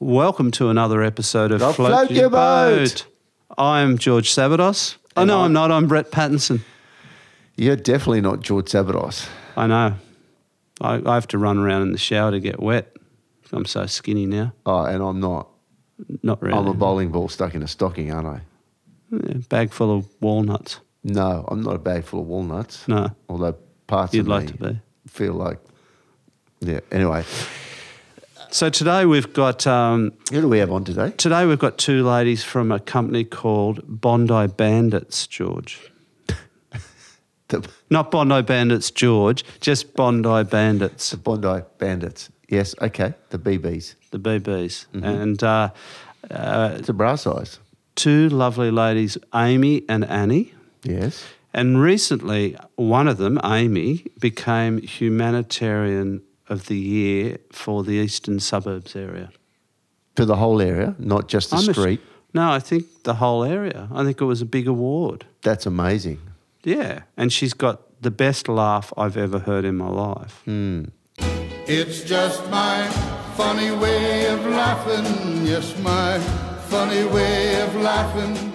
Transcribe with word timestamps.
Welcome 0.00 0.50
to 0.52 0.68
another 0.68 1.02
episode 1.02 1.50
of 1.50 1.60
The 1.60 1.72
Float 1.72 2.10
Your 2.10 2.30
Boat. 2.30 3.06
I'm 3.56 3.98
George 3.98 4.30
Sabados. 4.30 4.96
Oh, 5.16 5.24
no, 5.24 5.38
I'm- 5.38 5.46
I'm 5.46 5.52
not. 5.52 5.72
I'm 5.72 5.88
Brett 5.88 6.12
Pattinson. 6.12 6.60
You're 7.56 7.74
definitely 7.76 8.20
not 8.20 8.40
George 8.40 8.66
Sabados. 8.66 9.28
I 9.56 9.66
know. 9.66 9.94
I, 10.80 11.02
I 11.04 11.14
have 11.14 11.26
to 11.28 11.38
run 11.38 11.58
around 11.58 11.82
in 11.82 11.92
the 11.92 11.98
shower 11.98 12.30
to 12.30 12.38
get 12.38 12.60
wet. 12.60 12.96
I'm 13.52 13.64
so 13.64 13.86
skinny 13.86 14.26
now. 14.26 14.52
Oh, 14.64 14.84
and 14.84 15.02
I'm 15.02 15.18
not. 15.18 15.48
Not 16.22 16.40
really. 16.40 16.56
I'm 16.56 16.68
a 16.68 16.74
bowling 16.74 17.10
ball 17.10 17.28
stuck 17.28 17.54
in 17.56 17.62
a 17.64 17.68
stocking, 17.68 18.12
aren't 18.12 18.28
I? 18.28 18.40
Yeah, 19.10 19.38
bag 19.48 19.72
full 19.72 19.96
of 19.96 20.06
walnuts. 20.20 20.78
No, 21.02 21.44
I'm 21.48 21.62
not 21.62 21.74
a 21.74 21.78
bag 21.78 22.04
full 22.04 22.20
of 22.20 22.26
walnuts. 22.28 22.86
No. 22.86 23.10
Although 23.28 23.56
parts 23.88 24.14
You'd 24.14 24.20
of 24.22 24.28
like 24.28 24.44
me 24.44 24.52
to 24.68 24.74
be. 24.74 24.80
feel 25.08 25.32
like. 25.32 25.58
Yeah. 26.60 26.80
Anyway, 26.92 27.24
So 28.50 28.70
today 28.70 29.04
we've 29.04 29.32
got 29.32 29.66
um, 29.66 30.12
who 30.30 30.40
do 30.40 30.48
we 30.48 30.58
have 30.58 30.72
on 30.72 30.84
today? 30.84 31.10
today 31.16 31.44
we've 31.46 31.58
got 31.58 31.76
two 31.78 32.02
ladies 32.02 32.42
from 32.42 32.72
a 32.72 32.80
company 32.80 33.24
called 33.24 33.80
Bondi 33.86 34.46
Bandits, 34.48 35.26
George. 35.26 35.80
The, 37.48 37.66
Not 37.88 38.10
Bondi 38.10 38.42
Bandits, 38.42 38.90
George. 38.90 39.42
Just 39.60 39.94
Bondi 39.94 40.44
Bandits. 40.44 41.10
the 41.10 41.16
Bondi 41.16 41.62
Bandits. 41.78 42.28
Yes. 42.50 42.74
Okay. 42.82 43.14
The 43.30 43.38
BBs. 43.38 43.94
the 44.10 44.18
BBs, 44.18 44.84
Mm-hmm. 44.92 45.04
and 45.04 45.42
uh, 45.42 45.70
uh, 46.30 46.74
It's 46.78 46.90
a 46.90 46.92
bra 46.92 47.14
size. 47.16 47.58
two 47.96 48.28
lovely 48.28 48.70
ladies, 48.70 49.16
Amy 49.34 49.82
and 49.88 50.04
Annie. 50.04 50.52
Yes. 50.82 51.24
And 51.54 51.80
recently, 51.80 52.54
one 52.76 53.08
of 53.08 53.16
them, 53.16 53.40
Amy, 53.42 54.04
became 54.20 54.76
humanitarian 54.82 56.20
of 56.48 56.66
the 56.66 56.76
year 56.78 57.38
for 57.52 57.82
the 57.84 57.92
eastern 57.92 58.40
suburbs 58.40 58.96
area. 58.96 59.30
For 60.16 60.24
the 60.24 60.36
whole 60.36 60.60
area, 60.60 60.94
not 60.98 61.28
just 61.28 61.50
the 61.50 61.56
I'm 61.56 61.68
a- 61.68 61.72
street. 61.74 62.00
no, 62.34 62.50
I 62.50 62.58
think 62.58 62.84
the 63.04 63.14
whole 63.14 63.44
area. 63.44 63.88
I 63.92 64.04
think 64.04 64.20
it 64.20 64.24
was 64.24 64.40
a 64.42 64.46
big 64.46 64.66
award. 64.66 65.26
That's 65.42 65.66
amazing. 65.66 66.20
Yeah, 66.64 67.02
and 67.16 67.32
she's 67.32 67.54
got 67.54 68.02
the 68.02 68.10
best 68.10 68.48
laugh 68.48 68.92
I've 68.96 69.16
ever 69.16 69.38
heard 69.38 69.64
in 69.64 69.76
my 69.76 69.88
life. 69.88 70.42
Hmm. 70.44 70.84
It's 71.66 72.02
just 72.02 72.48
my 72.50 72.88
funny 73.36 73.70
way 73.70 74.26
of 74.28 74.44
laughing. 74.46 75.46
Yes, 75.46 75.78
my 75.82 76.18
funny 76.68 77.04
way 77.04 77.60
of 77.62 77.74
laughing. 77.76 78.54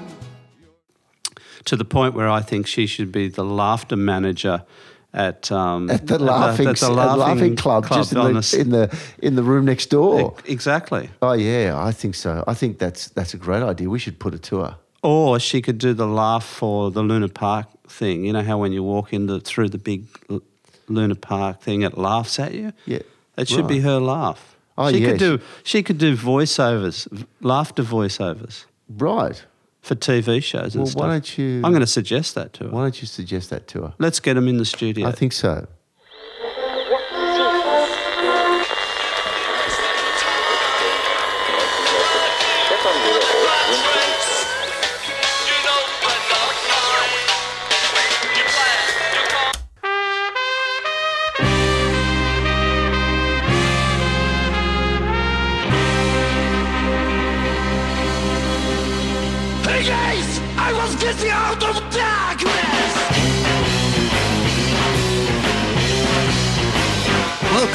To 1.65 1.75
the 1.77 1.85
point 1.85 2.13
where 2.13 2.27
I 2.29 2.41
think 2.41 2.67
she 2.67 2.87
should 2.87 3.11
be 3.11 3.29
the 3.29 3.45
laughter 3.45 3.95
manager 3.95 4.65
at 5.13 5.51
um, 5.51 5.89
At 5.89 6.07
the 6.07 6.17
laughing, 6.19 6.67
at 6.67 6.77
the 6.77 6.87
at 6.87 7.17
laughing 7.17 7.55
club, 7.55 7.87
just 7.87 8.13
in 8.13 8.17
the, 8.19 8.33
the- 8.41 8.59
in 8.59 8.69
the 8.69 8.99
in 9.19 9.35
the 9.35 9.43
room 9.43 9.65
next 9.65 9.87
door. 9.89 10.35
Exactly. 10.45 11.09
Oh 11.21 11.33
yeah, 11.33 11.73
I 11.77 11.91
think 11.91 12.15
so. 12.15 12.43
I 12.47 12.53
think 12.55 12.79
that's 12.79 13.09
that's 13.09 13.33
a 13.33 13.37
great 13.37 13.61
idea. 13.63 13.89
We 13.89 13.99
should 13.99 14.17
put 14.19 14.33
a 14.33 14.39
tour. 14.39 14.75
Or 15.03 15.37
she 15.39 15.61
could 15.61 15.77
do 15.79 15.93
the 15.93 16.07
laugh 16.07 16.45
for 16.45 16.89
the 16.89 17.03
Luna 17.03 17.27
Park 17.27 17.67
thing. 17.87 18.23
You 18.25 18.31
know 18.33 18.41
how 18.41 18.57
when 18.57 18.71
you 18.71 18.81
walk 18.83 19.11
in 19.13 19.27
the, 19.27 19.39
through 19.41 19.69
the 19.69 19.77
big 19.77 20.05
L- 20.29 20.41
Luna 20.87 21.15
Park 21.15 21.61
thing, 21.61 21.81
it 21.83 21.97
laughs 21.97 22.39
at 22.39 22.53
you. 22.53 22.71
Yeah, 22.85 22.99
It 23.37 23.49
should 23.49 23.67
be 23.67 23.81
her 23.81 23.99
laugh. 23.99 24.55
Oh, 24.77 24.89
she 24.91 24.99
yes. 24.99 25.09
could 25.11 25.19
do. 25.19 25.39
She 25.63 25.83
could 25.83 25.97
do 25.97 26.15
voiceovers, 26.17 27.07
v- 27.11 27.25
laughter 27.41 27.83
voiceovers 27.83 28.65
Right. 28.89 29.43
For 29.83 29.95
TV 29.95 30.41
shows 30.41 30.73
and 30.73 30.81
Well, 30.83 30.85
stuff. 30.87 30.99
why 31.01 31.07
don't 31.09 31.37
you- 31.37 31.61
I'm 31.63 31.71
going 31.71 31.81
to 31.81 31.85
suggest 31.87 32.33
that 32.35 32.53
to 32.53 32.63
her. 32.63 32.69
Why 32.71 32.81
don't 32.83 32.99
you 33.01 33.05
suggest 33.07 33.49
that 33.51 33.67
to 33.67 33.81
her? 33.83 33.93
Let's 33.99 34.19
get 34.19 34.33
them 34.35 34.47
in 34.47 34.57
the 34.57 34.65
studio. 34.65 35.07
I 35.07 35.11
think 35.11 35.33
so. 35.33 35.67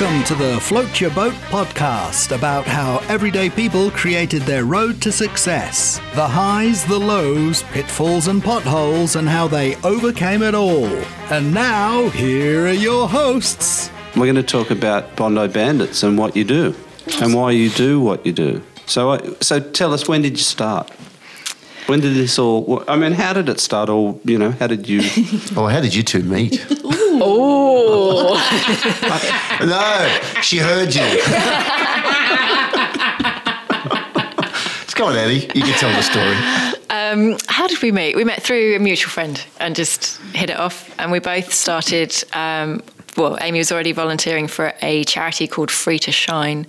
Welcome 0.01 0.23
to 0.25 0.35
the 0.37 0.61
Float 0.61 1.01
Your 1.01 1.11
Boat 1.11 1.33
podcast 1.51 2.31
about 2.37 2.65
how 2.67 2.99
everyday 3.09 3.51
people 3.51 3.91
created 3.91 4.43
their 4.43 4.65
road 4.65 5.03
to 5.03 5.11
success. 5.11 5.99
The 6.15 6.27
highs, 6.27 6.85
the 6.85 6.99
lows, 7.01 7.65
pitfalls, 7.65 8.29
and 8.29 8.41
potholes, 8.41 9.17
and 9.17 9.29
how 9.29 9.49
they 9.49 9.75
overcame 9.83 10.43
it 10.43 10.55
all. 10.55 10.87
And 11.33 11.53
now, 11.53 12.11
here 12.11 12.67
are 12.67 12.73
your 12.73 13.09
hosts. 13.09 13.91
We're 14.15 14.27
going 14.27 14.37
to 14.37 14.43
talk 14.45 14.71
about 14.71 15.17
Bondi 15.17 15.49
Bandits 15.49 16.05
and 16.05 16.17
what 16.17 16.37
you 16.37 16.45
do, 16.45 16.77
and 17.21 17.35
why 17.35 17.51
you 17.51 17.69
do 17.71 18.01
what 18.01 18.25
you 18.25 18.33
do. 18.33 18.63
So, 18.87 19.11
I- 19.15 19.35
so 19.41 19.59
tell 19.59 19.93
us, 19.93 20.07
when 20.07 20.23
did 20.23 20.33
you 20.33 20.45
start? 20.45 20.91
When 21.87 21.99
did 22.01 22.15
this 22.15 22.39
all? 22.39 22.85
I 22.87 22.95
mean, 22.97 23.13
how 23.13 23.33
did 23.33 23.49
it 23.49 23.59
start? 23.59 23.89
All 23.89 24.21
you 24.25 24.39
know, 24.39 24.53
how 24.53 24.69
did 24.69 24.89
you? 24.89 25.01
Oh, 25.57 25.67
how 25.67 25.81
did 25.81 25.93
you 25.95 26.05
two 26.05 26.23
meet? 26.23 26.65
Oh, 27.31 28.35
no, 29.61 30.41
she 30.43 30.57
heard 30.59 30.95
you. 30.95 31.21
Come 34.95 35.09
on, 35.11 35.17
Eddie. 35.17 35.47
You 35.55 35.63
can 35.63 35.75
tell 35.79 35.91
the 35.93 36.03
story. 36.03 36.35
um, 36.91 37.37
how 37.47 37.67
did 37.69 37.81
we 37.83 37.93
meet? 37.93 38.17
We 38.17 38.25
met 38.25 38.43
through 38.43 38.75
a 38.75 38.79
mutual 38.81 39.11
friend 39.11 39.41
and 39.61 39.77
just 39.77 40.19
hit 40.35 40.51
it 40.51 40.59
off. 40.59 40.93
And 40.99 41.13
we 41.13 41.21
both 41.21 41.53
started. 41.53 42.13
Um, 42.33 42.83
well, 43.17 43.39
Amy 43.41 43.59
was 43.59 43.71
already 43.71 43.93
volunteering 43.93 44.49
for 44.49 44.73
a 44.83 45.05
charity 45.05 45.47
called 45.47 45.71
Free 45.71 45.99
to 46.01 46.11
Shine, 46.13 46.67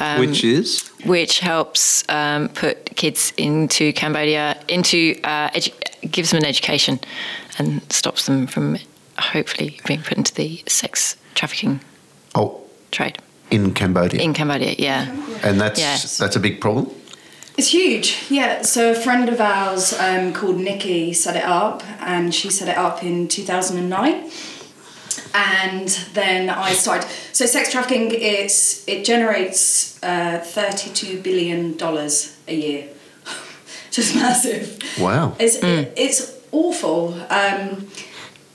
Um, 0.00 0.20
which 0.20 0.44
is 0.44 0.88
which 1.04 1.40
helps 1.40 2.04
um, 2.08 2.48
put 2.48 2.96
kids 2.96 3.32
into 3.36 3.92
Cambodia 3.92 4.56
into 4.68 5.18
uh, 5.24 5.50
edu- 5.50 6.10
gives 6.10 6.30
them 6.30 6.38
an 6.38 6.46
education 6.46 7.00
and 7.58 7.82
stops 7.92 8.24
them 8.26 8.46
from 8.46 8.78
hopefully 9.18 9.80
being 9.86 10.02
put 10.02 10.16
into 10.18 10.34
the 10.34 10.62
sex 10.66 11.16
trafficking 11.34 11.80
Oh, 12.34 12.60
trade 12.90 13.18
in 13.50 13.74
Cambodia. 13.74 14.20
in 14.20 14.32
Cambodia. 14.34 14.74
Yeah. 14.78 15.08
and 15.42 15.60
that's 15.60 15.78
Yes. 15.80 16.16
that's 16.18 16.36
a 16.36 16.40
big 16.40 16.60
problem. 16.60 16.90
It's 17.58 17.68
huge, 17.68 18.16
yeah. 18.30 18.62
So 18.62 18.92
a 18.92 18.94
friend 18.94 19.28
of 19.28 19.38
ours 19.38 19.92
um, 19.92 20.32
called 20.32 20.56
Nikki 20.56 21.12
set 21.12 21.36
it 21.36 21.44
up, 21.44 21.82
and 22.00 22.34
she 22.34 22.48
set 22.50 22.68
it 22.68 22.78
up 22.78 23.02
in 23.04 23.28
2009. 23.28 24.30
And 25.34 25.88
then 26.14 26.48
I 26.50 26.72
started. 26.72 27.08
So 27.32 27.44
sex 27.46 27.70
trafficking, 27.70 28.10
it's 28.12 28.86
it 28.88 29.04
generates 29.04 30.02
uh, 30.02 30.38
32 30.42 31.20
billion 31.20 31.76
dollars 31.76 32.36
a 32.48 32.54
year, 32.54 32.88
just 33.90 34.14
massive. 34.14 34.78
Wow. 34.98 35.36
It's 35.38 35.56
it's 35.62 36.32
awful. 36.52 37.14
Um, 37.30 37.86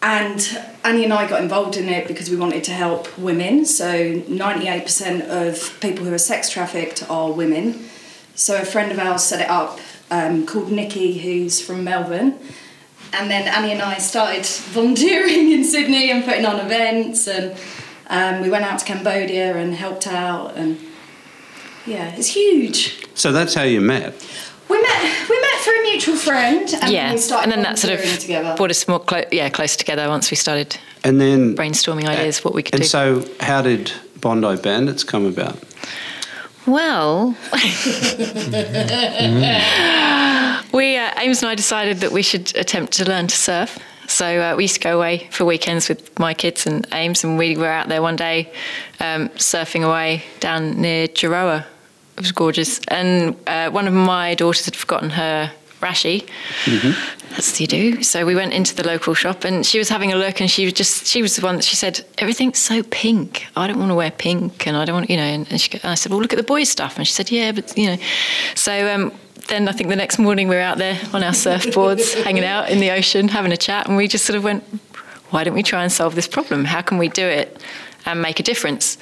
and 0.02 0.64
Annie 0.84 1.04
and 1.04 1.14
I 1.14 1.28
got 1.28 1.42
involved 1.42 1.76
in 1.76 1.90
it 1.90 2.08
because 2.08 2.30
we 2.30 2.38
wanted 2.38 2.64
to 2.66 2.72
help 2.72 3.18
women. 3.18 3.66
So 3.66 4.22
98% 4.22 5.28
of 5.28 5.80
people 5.82 6.06
who 6.06 6.14
are 6.14 6.20
sex 6.20 6.50
trafficked 6.50 7.10
are 7.10 7.32
women. 7.32 7.90
So 8.36 8.62
a 8.62 8.66
friend 8.66 8.92
of 8.92 9.00
ours 9.00 9.24
set 9.24 9.42
it 9.42 9.50
up 9.50 9.80
um, 10.12 10.46
called 10.46 10.72
Nikki, 10.72 11.18
who's 11.18 11.60
from 11.60 11.84
Melbourne. 11.84 12.38
And 13.14 13.32
then 13.32 13.48
Annie 13.48 13.72
and 13.72 13.82
I 13.82 13.98
started 13.98 14.46
volunteering 14.72 15.52
in 15.52 15.64
Sydney 15.64 16.12
and 16.12 16.24
putting 16.24 16.46
on 16.46 16.60
events. 16.60 17.28
And 17.28 17.58
um, 18.08 18.42
we 18.42 18.50
went 18.50 18.66
out 18.66 18.80
to 18.80 18.86
Cambodia 18.86 19.58
and 19.58 19.74
helped 19.74 20.06
out. 20.06 20.56
And 20.56 20.80
yeah, 21.88 22.14
it's 22.16 22.28
huge. 22.28 23.08
so. 23.16 23.32
That's 23.32 23.54
how 23.54 23.64
you 23.64 23.82
met. 23.82 24.14
We 24.70 24.82
met 24.82 25.30
we 25.30 25.40
met 25.40 25.60
through 25.64 25.80
a 25.80 25.84
mutual 25.92 26.16
friend, 26.18 26.74
and 26.82 26.92
yeah, 26.92 27.06
then 27.08 27.16
we 27.16 27.22
started 27.22 27.44
and 27.44 27.52
then 27.52 27.64
that 27.64 27.80
sort 27.80 27.94
of 27.94 28.20
together. 28.20 28.54
brought 28.58 28.70
us 28.72 28.88
more 28.88 29.00
clo- 29.00 29.24
yeah 29.32 29.50
closer 29.50 29.78
together 29.78 30.08
once 30.10 30.30
we 30.32 30.36
started 30.38 30.78
And 31.04 31.20
then 31.22 31.56
brainstorming 31.56 32.08
ideas 32.08 32.44
what 32.44 32.54
we 32.54 32.64
could 32.64 32.74
And 32.76 32.84
do. 32.84 32.88
so, 32.90 33.26
how 33.40 33.62
did 33.62 33.92
Bondi 34.22 34.56
Bandits 34.62 35.04
come 35.04 35.26
about? 35.26 35.58
well, 36.66 37.36
we 40.74 40.98
uh, 40.98 41.12
Ames 41.22 41.42
and 41.42 41.50
I 41.50 41.56
decided 41.56 41.98
that 42.02 42.12
we 42.12 42.22
should 42.22 42.56
attempt 42.58 42.94
to 42.94 43.06
learn 43.06 43.28
to 43.28 43.36
surf. 43.36 43.80
So 44.08 44.26
uh, 44.26 44.56
we 44.56 44.64
used 44.64 44.76
to 44.76 44.80
go 44.82 44.96
away 44.98 45.28
for 45.32 45.44
weekends 45.46 45.90
with 45.90 46.18
my 46.20 46.34
kids 46.34 46.66
and 46.68 46.86
Ames, 46.94 47.24
and 47.24 47.38
we 47.38 47.58
were 47.58 47.68
out 47.68 47.88
there 47.90 48.02
one 48.02 48.16
day 48.16 48.50
um, 49.00 49.30
surfing 49.38 49.84
away 49.86 50.24
down 50.40 50.80
near 50.82 51.08
Jiroa. 51.08 51.66
It 52.18 52.22
was 52.22 52.32
gorgeous, 52.32 52.80
and 52.88 53.36
uh, 53.46 53.70
one 53.70 53.88
of 53.88 53.94
my 53.94 54.34
daughters 54.34 54.66
had 54.66 54.76
forgotten 54.76 55.12
her 55.12 55.52
rashi. 55.82 56.28
That's 57.30 57.52
what 57.52 57.60
you 57.60 57.68
do. 57.68 58.02
So 58.04 58.26
we 58.26 58.34
went 58.34 58.54
into 58.54 58.74
the 58.76 58.86
local 58.86 59.14
shop, 59.14 59.44
and 59.44 59.64
she 59.64 59.78
was 59.78 59.90
having 59.90 60.12
a 60.12 60.16
look, 60.16 60.42
and 60.42 60.50
she 60.50 60.66
was 60.66 60.74
just 60.74 61.06
she 61.06 61.22
was 61.22 61.36
the 61.36 61.44
one 61.46 61.58
that 61.58 61.64
she 61.64 61.76
said 61.76 62.04
everything's 62.18 62.58
so 62.58 62.82
pink. 62.84 63.46
I 63.56 63.68
don't 63.68 63.78
want 63.78 63.92
to 63.92 63.96
wear 63.96 64.10
pink, 64.10 64.66
and 64.66 64.76
I 64.76 64.86
don't 64.86 64.96
want 64.96 65.10
you 65.10 65.18
know. 65.18 65.24
And, 65.24 65.48
and 65.52 65.62
she, 65.62 65.72
and 65.74 65.86
I 65.86 65.96
said, 65.96 66.12
well, 66.12 66.20
look 66.20 66.34
at 66.34 66.38
the 66.38 66.44
boys' 66.44 66.70
stuff, 66.70 66.98
and 66.98 67.06
she 67.06 67.14
said, 67.14 67.30
yeah, 67.30 67.52
but 67.52 67.78
you 67.78 67.88
know. 67.88 67.98
So 68.56 68.94
um, 68.94 69.12
then 69.48 69.68
I 69.68 69.72
think 69.72 69.90
the 69.90 69.96
next 69.96 70.18
morning 70.18 70.48
we 70.48 70.56
were 70.56 70.62
out 70.62 70.80
there 70.80 71.00
on 71.14 71.24
our 71.24 71.34
surfboards, 71.34 72.22
hanging 72.24 72.46
out 72.46 72.70
in 72.70 72.80
the 72.80 72.92
ocean, 72.92 73.28
having 73.28 73.52
a 73.52 73.58
chat, 73.58 73.88
and 73.88 73.96
we 73.96 74.08
just 74.08 74.26
sort 74.26 74.38
of 74.38 74.44
went, 74.44 74.64
why 75.30 75.44
don't 75.44 75.54
we 75.54 75.64
try 75.64 75.84
and 75.84 75.92
solve 75.92 76.16
this 76.16 76.28
problem? 76.28 76.66
How 76.66 76.82
can 76.82 76.98
we 76.98 77.10
do 77.10 77.26
it 77.26 77.62
and 78.06 78.22
make 78.22 78.40
a 78.40 78.44
difference 78.44 78.98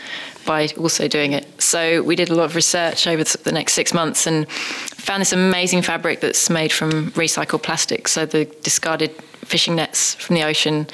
by 0.45 0.69
also 0.77 1.07
doing 1.07 1.33
it? 1.33 1.45
So 1.61 2.01
we 2.03 2.15
did 2.15 2.29
a 2.29 2.35
lot 2.35 2.45
of 2.45 2.55
research 2.55 3.07
over 3.07 3.23
the 3.23 3.51
next 3.51 3.73
six 3.73 3.93
months 3.93 4.27
and 4.27 4.49
found 4.49 5.21
this 5.21 5.33
amazing 5.33 5.81
fabric 5.81 6.21
that's 6.21 6.49
made 6.49 6.71
from 6.71 7.11
recycled 7.11 7.63
plastic. 7.63 8.07
So 8.07 8.25
the 8.25 8.45
discarded 8.63 9.11
fishing 9.45 9.75
nets 9.75 10.15
from 10.15 10.35
the 10.35 10.43
ocean 10.43 10.87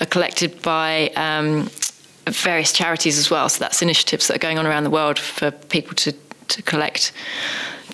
are 0.00 0.06
collected 0.06 0.60
by 0.62 1.10
um, 1.16 1.68
various 2.26 2.72
charities 2.72 3.18
as 3.18 3.30
well. 3.30 3.48
So 3.48 3.60
that's 3.60 3.82
initiatives 3.82 4.28
that 4.28 4.36
are 4.36 4.38
going 4.38 4.58
on 4.58 4.66
around 4.66 4.84
the 4.84 4.90
world 4.90 5.18
for 5.18 5.50
people 5.50 5.94
to, 5.96 6.12
to 6.48 6.62
collect 6.62 7.12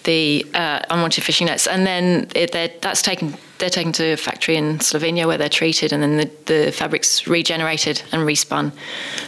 the 0.05 0.47
uh, 0.55 0.81
unwanted 0.91 1.25
fishing 1.25 1.47
nets, 1.47 1.67
and 1.67 1.87
then 1.87 2.27
it, 2.35 2.81
that's 2.81 3.03
taken. 3.03 3.35
They're 3.61 3.71
taken 3.71 3.93
to 3.93 4.13
a 4.13 4.17
factory 4.17 4.57
in 4.57 4.79
Slovenia 4.79 5.27
where 5.27 5.39
they're 5.39 5.49
treated, 5.49 5.93
and 5.93 6.03
then 6.03 6.17
the, 6.17 6.31
the 6.47 6.73
fabric's 6.73 7.27
regenerated 7.27 8.03
and 8.11 8.23
respun. 8.23 8.73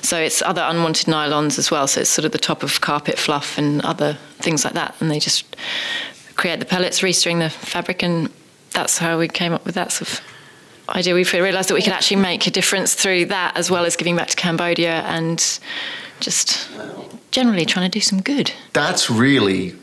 So 0.03 0.19
it's 0.19 0.43
other 0.43 0.63
unwanted 0.65 1.07
nylons 1.07 1.59
as 1.59 1.71
well. 1.71 1.87
So 1.87 2.01
it's 2.01 2.11
sort 2.11 2.25
of 2.25 2.33
the 2.33 2.39
top 2.39 2.63
of 2.63 2.81
carpet 2.81 3.19
fluff 3.19 3.59
and 3.59 3.81
other 3.83 4.19
things 4.39 4.65
like 4.65 4.75
that, 4.75 4.97
and 5.01 5.11
they 5.11 5.21
just 5.21 5.57
create 6.35 6.59
the 6.59 6.67
pellets, 6.67 7.01
restring 7.01 7.39
the 7.39 7.51
fabric, 7.51 8.03
and 8.03 8.31
that's 8.73 8.99
how 8.99 9.19
we 9.19 9.29
came 9.29 9.53
up 9.53 9.65
with 9.65 9.75
that 9.75 9.93
sort 9.93 10.11
of 10.13 10.21
idea. 10.89 11.15
We 11.15 11.25
realised 11.25 11.69
that 11.69 11.75
we 11.75 11.83
could 11.83 11.93
actually 11.93 12.17
make 12.17 12.47
a 12.47 12.51
difference 12.51 12.95
through 12.95 13.27
that, 13.27 13.57
as 13.57 13.71
well 13.71 13.85
as 13.85 13.97
giving 13.97 14.17
back 14.17 14.29
to 14.29 14.37
Cambodia 14.37 15.03
and 15.03 15.61
just 16.21 16.71
generally 17.31 17.67
trying 17.67 17.91
to 17.91 17.99
do 17.99 18.01
some 18.01 18.23
good. 18.23 18.53
That's 18.73 19.11
really 19.11 19.75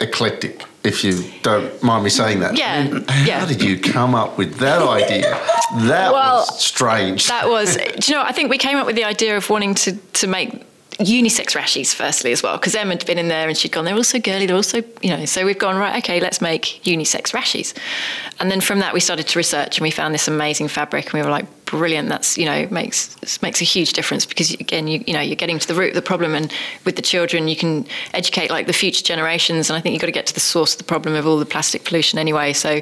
eclectic, 0.00 0.62
if 0.84 1.02
you 1.02 1.24
don't 1.42 1.82
mind 1.82 2.04
me 2.04 2.10
saying 2.10 2.40
that. 2.40 2.58
Yeah, 2.58 2.74
I 2.74 2.90
mean, 2.90 3.04
how 3.08 3.24
yeah. 3.24 3.46
did 3.46 3.62
you 3.62 3.80
come 3.80 4.14
up 4.14 4.36
with 4.36 4.58
that 4.58 4.82
idea? 4.82 5.30
That 5.86 6.12
Well, 6.12 6.40
was 6.40 6.62
strange. 6.62 7.26
That 7.28 7.48
was, 7.48 7.76
do 7.76 8.12
you 8.12 8.14
know, 8.14 8.22
I 8.22 8.32
think 8.32 8.50
we 8.50 8.58
came 8.58 8.76
up 8.76 8.86
with 8.86 8.94
the 8.94 9.04
idea 9.04 9.36
of 9.36 9.48
wanting 9.48 9.74
to, 9.76 9.96
to 9.96 10.26
make 10.26 10.64
unisex 10.98 11.56
rashies 11.56 11.92
firstly 11.92 12.30
as 12.30 12.42
well 12.42 12.56
because 12.56 12.74
Emma 12.74 12.92
had 12.92 13.04
been 13.04 13.18
in 13.18 13.26
there 13.26 13.48
and 13.48 13.56
she'd 13.58 13.72
gone 13.72 13.84
they're 13.84 13.96
also 13.96 14.20
girly 14.20 14.46
they're 14.46 14.54
also 14.54 14.80
you 15.02 15.10
know 15.10 15.24
so 15.24 15.44
we've 15.44 15.58
gone 15.58 15.74
right 15.74 15.96
okay 15.98 16.20
let's 16.20 16.40
make 16.40 16.80
unisex 16.84 17.32
rashies 17.32 17.76
and 18.38 18.48
then 18.48 18.60
from 18.60 18.78
that 18.78 18.94
we 18.94 19.00
started 19.00 19.26
to 19.26 19.36
research 19.36 19.78
and 19.78 19.82
we 19.82 19.90
found 19.90 20.14
this 20.14 20.28
amazing 20.28 20.68
fabric 20.68 21.06
and 21.06 21.14
we 21.14 21.22
were 21.22 21.30
like 21.30 21.46
brilliant. 21.64 22.08
That's 22.08 22.36
you 22.38 22.46
know 22.46 22.66
makes 22.70 23.40
makes 23.42 23.60
a 23.60 23.64
huge 23.64 23.92
difference 23.92 24.26
because 24.26 24.52
again 24.54 24.86
you, 24.86 25.02
you 25.06 25.12
know 25.12 25.20
you're 25.20 25.36
getting 25.36 25.58
to 25.58 25.68
the 25.68 25.74
root 25.74 25.90
of 25.90 25.94
the 25.94 26.02
problem 26.02 26.34
and 26.34 26.52
with 26.84 26.96
the 26.96 27.02
children 27.02 27.48
you 27.48 27.56
can 27.56 27.86
educate 28.12 28.50
like 28.50 28.66
the 28.66 28.72
future 28.72 29.02
generations 29.02 29.70
and 29.70 29.76
I 29.76 29.80
think 29.80 29.92
you've 29.92 30.00
got 30.00 30.06
to 30.06 30.12
get 30.12 30.26
to 30.26 30.34
the 30.34 30.40
source 30.40 30.72
of 30.72 30.78
the 30.78 30.84
problem 30.84 31.14
of 31.14 31.26
all 31.26 31.38
the 31.38 31.46
plastic 31.46 31.84
pollution 31.84 32.18
anyway. 32.18 32.52
So 32.52 32.80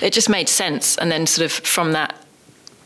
it 0.00 0.12
just 0.12 0.28
made 0.28 0.48
sense. 0.48 0.96
And 0.98 1.10
then 1.10 1.26
sort 1.26 1.46
of 1.46 1.52
from 1.52 1.92
that 1.92 2.14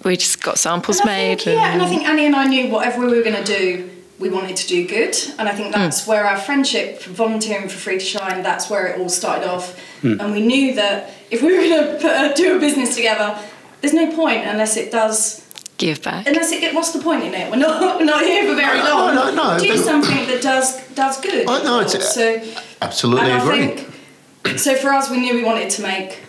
we 0.04 0.16
just 0.16 0.42
got 0.42 0.58
samples 0.58 1.00
And 1.00 1.06
made 1.06 1.40
think- 1.40 1.56
yeah, 1.56 1.72
and 1.72 1.82
I 1.82 1.88
think 1.88 2.06
Annie 2.06 2.26
and 2.26 2.36
I 2.36 2.46
knew 2.46 2.68
whatever 2.68 3.04
we 3.04 3.16
were 3.16 3.22
going 3.22 3.42
to 3.42 3.58
do, 3.58 3.90
we 4.18 4.28
wanted 4.28 4.56
to 4.56 4.66
do 4.66 4.86
good. 4.86 5.16
And 5.38 5.48
I 5.48 5.54
think 5.54 5.68
mm. 5.68 5.78
that's 5.78 6.06
where 6.06 6.26
our 6.26 6.36
friendship, 6.36 7.00
for 7.00 7.10
volunteering 7.10 7.68
for 7.68 7.76
Free 7.76 7.98
to 7.98 8.04
Shine, 8.04 8.42
that's 8.42 8.68
where 8.68 8.86
it 8.86 9.00
all 9.00 9.08
started 9.08 9.48
off. 9.48 9.78
Mm. 10.02 10.20
And 10.20 10.32
we 10.32 10.40
knew 10.40 10.74
that 10.74 11.10
if 11.30 11.42
we 11.42 11.56
were 11.56 11.62
going 11.62 12.00
to 12.00 12.32
do 12.36 12.56
a 12.56 12.60
business 12.60 12.94
together, 12.96 13.38
there's 13.80 13.94
no 13.94 14.12
point 14.14 14.44
unless 14.46 14.76
it 14.76 14.90
does. 14.90 15.44
give 15.78 16.02
back 16.02 16.26
Unless 16.26 16.52
it, 16.52 16.74
what's 16.74 16.92
the 16.92 17.00
point 17.00 17.22
in 17.24 17.34
it? 17.34 17.50
We're 17.50 17.56
not, 17.58 17.80
we're 17.98 18.04
not 18.04 18.22
here 18.22 18.46
for 18.48 18.54
very 18.56 18.78
No, 18.78 18.94
long. 18.94 19.14
no, 19.14 19.34
no, 19.34 19.58
Do 19.58 19.76
something 19.76 20.26
that 20.26 20.42
does 20.42 20.86
does 20.94 21.20
good. 21.20 21.44
Oh, 21.48 21.60
I 21.60 21.62
know, 21.64 21.80
it's- 21.80 22.14
so. 22.14 22.42
Absolutely 22.80 23.30
and 23.30 23.42
I 23.42 23.44
agree. 23.44 23.66
think 23.76 24.58
so. 24.58 24.74
For 24.76 24.90
us, 24.92 25.10
we 25.10 25.18
knew 25.18 25.34
we 25.34 25.44
wanted 25.44 25.70
to 25.70 25.82
make 25.82 26.20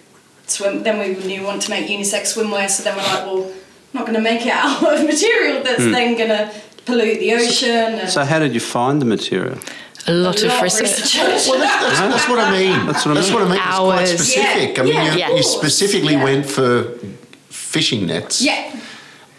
swim. 0.48 0.84
Then 0.84 0.98
we 1.00 1.08
knew 1.28 1.42
we 1.42 1.46
wanted 1.46 1.62
to 1.68 1.70
make 1.72 1.88
unisex 1.88 2.34
swimwear. 2.36 2.68
So 2.70 2.84
then 2.84 2.96
we're 2.98 3.04
like, 3.04 3.26
well, 3.26 3.44
I'm 3.46 3.94
not 3.94 4.06
going 4.08 4.16
to 4.16 4.22
make 4.22 4.46
it 4.46 4.52
out 4.52 4.82
of 4.94 5.06
material 5.06 5.64
that's 5.64 5.84
hmm. 5.84 5.92
then 5.92 6.18
going 6.18 6.30
to 6.30 6.52
pollute 6.86 7.20
the 7.20 7.34
ocean. 7.34 8.00
And 8.00 8.10
So 8.10 8.24
how 8.26 8.40
did 8.40 8.54
you 8.54 8.60
find 8.60 9.00
the 9.02 9.06
material? 9.06 9.58
a 10.08 10.14
lot 10.14 10.42
a 10.42 10.48
of 10.48 10.54
lot 10.54 10.64
research. 10.64 11.16
Well, 11.16 11.28
that's, 11.30 11.48
that's, 11.50 12.00
that's 12.00 12.30
what 12.30 12.40
I 12.40 12.52
mean. 12.52 12.86
That's 12.88 13.06
what 13.06 13.18
I 13.18 13.22
mean. 13.22 13.24
It's 13.24 13.32
quite 13.32 13.60
Hours. 13.62 14.10
specific. 14.10 14.80
I 14.80 14.84
mean, 14.84 14.94
Yeah, 14.94 15.12
you, 15.14 15.20
yeah. 15.20 15.28
you 15.30 15.36
of 15.36 15.44
course. 15.44 15.58
specifically 15.58 16.14
Yeah. 16.14 16.24
went 16.24 16.46
for 16.48 16.98
fishing 17.70 18.08
nets 18.08 18.42
Yeah, 18.42 18.76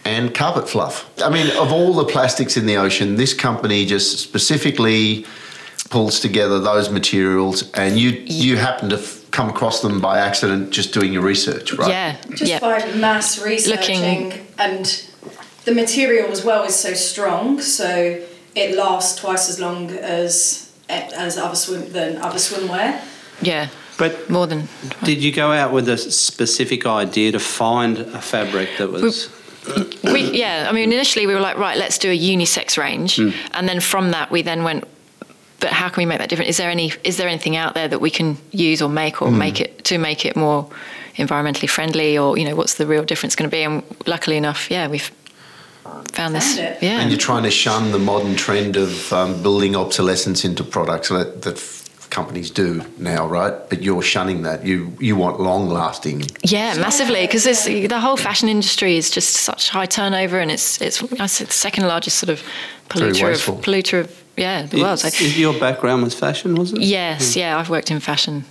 and 0.04 0.34
carpet 0.34 0.68
fluff. 0.68 1.10
I 1.20 1.30
mean, 1.30 1.48
of 1.56 1.72
all 1.72 1.92
the 1.92 2.04
plastics 2.04 2.56
in 2.56 2.66
the 2.66 2.76
ocean, 2.76 3.16
this 3.16 3.34
company 3.34 3.84
just 3.86 4.18
specifically 4.20 5.26
pulls 5.90 6.20
together 6.20 6.60
those 6.60 6.90
materials, 6.90 7.70
and 7.72 7.98
you 7.98 8.10
you 8.26 8.56
happen 8.56 8.88
to 8.90 8.96
f- 8.98 9.30
come 9.32 9.48
across 9.50 9.80
them 9.82 10.00
by 10.00 10.18
accident 10.18 10.70
just 10.70 10.92
doing 10.94 11.12
your 11.12 11.22
research, 11.22 11.72
right? 11.74 11.88
Yeah, 11.90 12.16
just 12.30 12.50
yeah. 12.50 12.60
by 12.60 12.84
mass 12.94 13.42
researching 13.42 14.32
and 14.58 14.86
the 15.64 15.74
material 15.74 16.30
as 16.30 16.44
well 16.44 16.62
is 16.64 16.76
so 16.76 16.94
strong, 16.94 17.60
so 17.60 18.22
it 18.54 18.76
lasts 18.76 19.20
twice 19.20 19.48
as 19.50 19.58
long 19.60 19.90
as 19.90 20.70
as 20.88 21.36
other 21.36 21.56
swim 21.56 21.92
than 21.92 22.16
other 22.22 22.38
swimwear. 22.38 23.00
yeah. 23.42 23.68
But 24.00 24.30
More 24.30 24.46
than 24.46 24.66
did 25.04 25.22
you 25.22 25.30
go 25.30 25.52
out 25.52 25.72
with 25.72 25.86
a 25.88 25.98
specific 25.98 26.86
idea 26.86 27.32
to 27.32 27.38
find 27.38 27.98
a 27.98 28.20
fabric 28.20 28.70
that 28.78 28.90
was? 28.90 29.28
we, 30.04 30.30
yeah. 30.30 30.66
I 30.70 30.72
mean, 30.72 30.90
initially 30.90 31.26
we 31.26 31.34
were 31.34 31.40
like, 31.40 31.58
right, 31.58 31.76
let's 31.76 31.98
do 31.98 32.10
a 32.10 32.18
unisex 32.18 32.78
range, 32.78 33.18
and 33.18 33.68
then 33.68 33.78
from 33.80 34.10
that 34.12 34.30
we 34.30 34.40
then 34.42 34.64
went. 34.64 34.84
But 35.60 35.70
how 35.70 35.90
can 35.90 36.00
we 36.00 36.06
make 36.06 36.18
that 36.20 36.30
different? 36.30 36.48
Is 36.48 36.56
there 36.56 36.70
any? 36.70 36.92
Is 37.04 37.18
there 37.18 37.28
anything 37.28 37.56
out 37.56 37.74
there 37.74 37.88
that 37.88 38.00
we 38.00 38.10
can 38.10 38.38
use 38.52 38.80
or 38.80 38.88
make 38.88 39.20
or 39.20 39.30
make 39.30 39.60
it 39.60 39.84
to 39.84 39.98
make 39.98 40.24
it 40.24 40.34
more 40.34 40.70
environmentally 41.16 41.68
friendly, 41.68 42.16
or 42.16 42.38
you 42.38 42.46
know, 42.46 42.56
what's 42.56 42.74
the 42.74 42.86
real 42.86 43.04
difference 43.04 43.36
going 43.36 43.50
to 43.50 43.54
be? 43.54 43.62
And 43.62 43.82
luckily 44.06 44.38
enough, 44.38 44.70
yeah, 44.70 44.88
we've 44.88 45.10
found 46.12 46.34
this. 46.34 46.56
Found. 46.56 46.78
Yeah, 46.80 47.00
And 47.00 47.10
you're 47.10 47.18
trying 47.18 47.42
to 47.42 47.50
shun 47.50 47.92
the 47.92 47.98
modern 47.98 48.34
trend 48.36 48.76
of 48.78 49.12
um, 49.12 49.42
building 49.42 49.76
obsolescence 49.76 50.44
into 50.44 50.64
products 50.64 51.10
that, 51.10 51.42
that 51.42 51.56
f- 51.56 51.79
companies 52.10 52.50
do 52.50 52.82
now, 52.98 53.26
right? 53.26 53.54
But 53.68 53.82
you're 53.82 54.02
shunning 54.02 54.42
that. 54.42 54.64
You 54.66 54.92
you 55.00 55.16
want 55.16 55.40
long 55.40 55.68
lasting. 55.68 56.24
Yeah, 56.42 56.74
massively, 56.78 57.22
because 57.26 57.44
the 57.44 58.00
whole 58.00 58.16
fashion 58.16 58.48
industry 58.48 58.96
is 58.96 59.10
just 59.10 59.30
such 59.30 59.70
high 59.70 59.86
turnover, 59.86 60.38
and 60.40 60.50
it's 60.50 60.80
it's 60.80 61.02
I 61.20 61.26
said 61.26 61.48
the 61.48 61.52
second 61.52 61.86
largest 61.86 62.18
sort 62.18 62.30
of 62.30 62.42
polluter 62.88 63.32
of 63.32 63.62
polluter 63.62 64.00
of 64.00 64.24
yeah 64.36 64.66
the 64.66 64.82
world. 64.82 64.98
So, 64.98 65.24
your 65.24 65.58
background 65.58 66.02
was 66.02 66.14
fashion, 66.14 66.54
wasn't 66.54 66.82
it? 66.82 66.86
yes, 66.86 67.36
yeah, 67.36 67.58
I've 67.58 67.70
worked 67.70 67.90
in 67.90 68.00
fashion. 68.00 68.44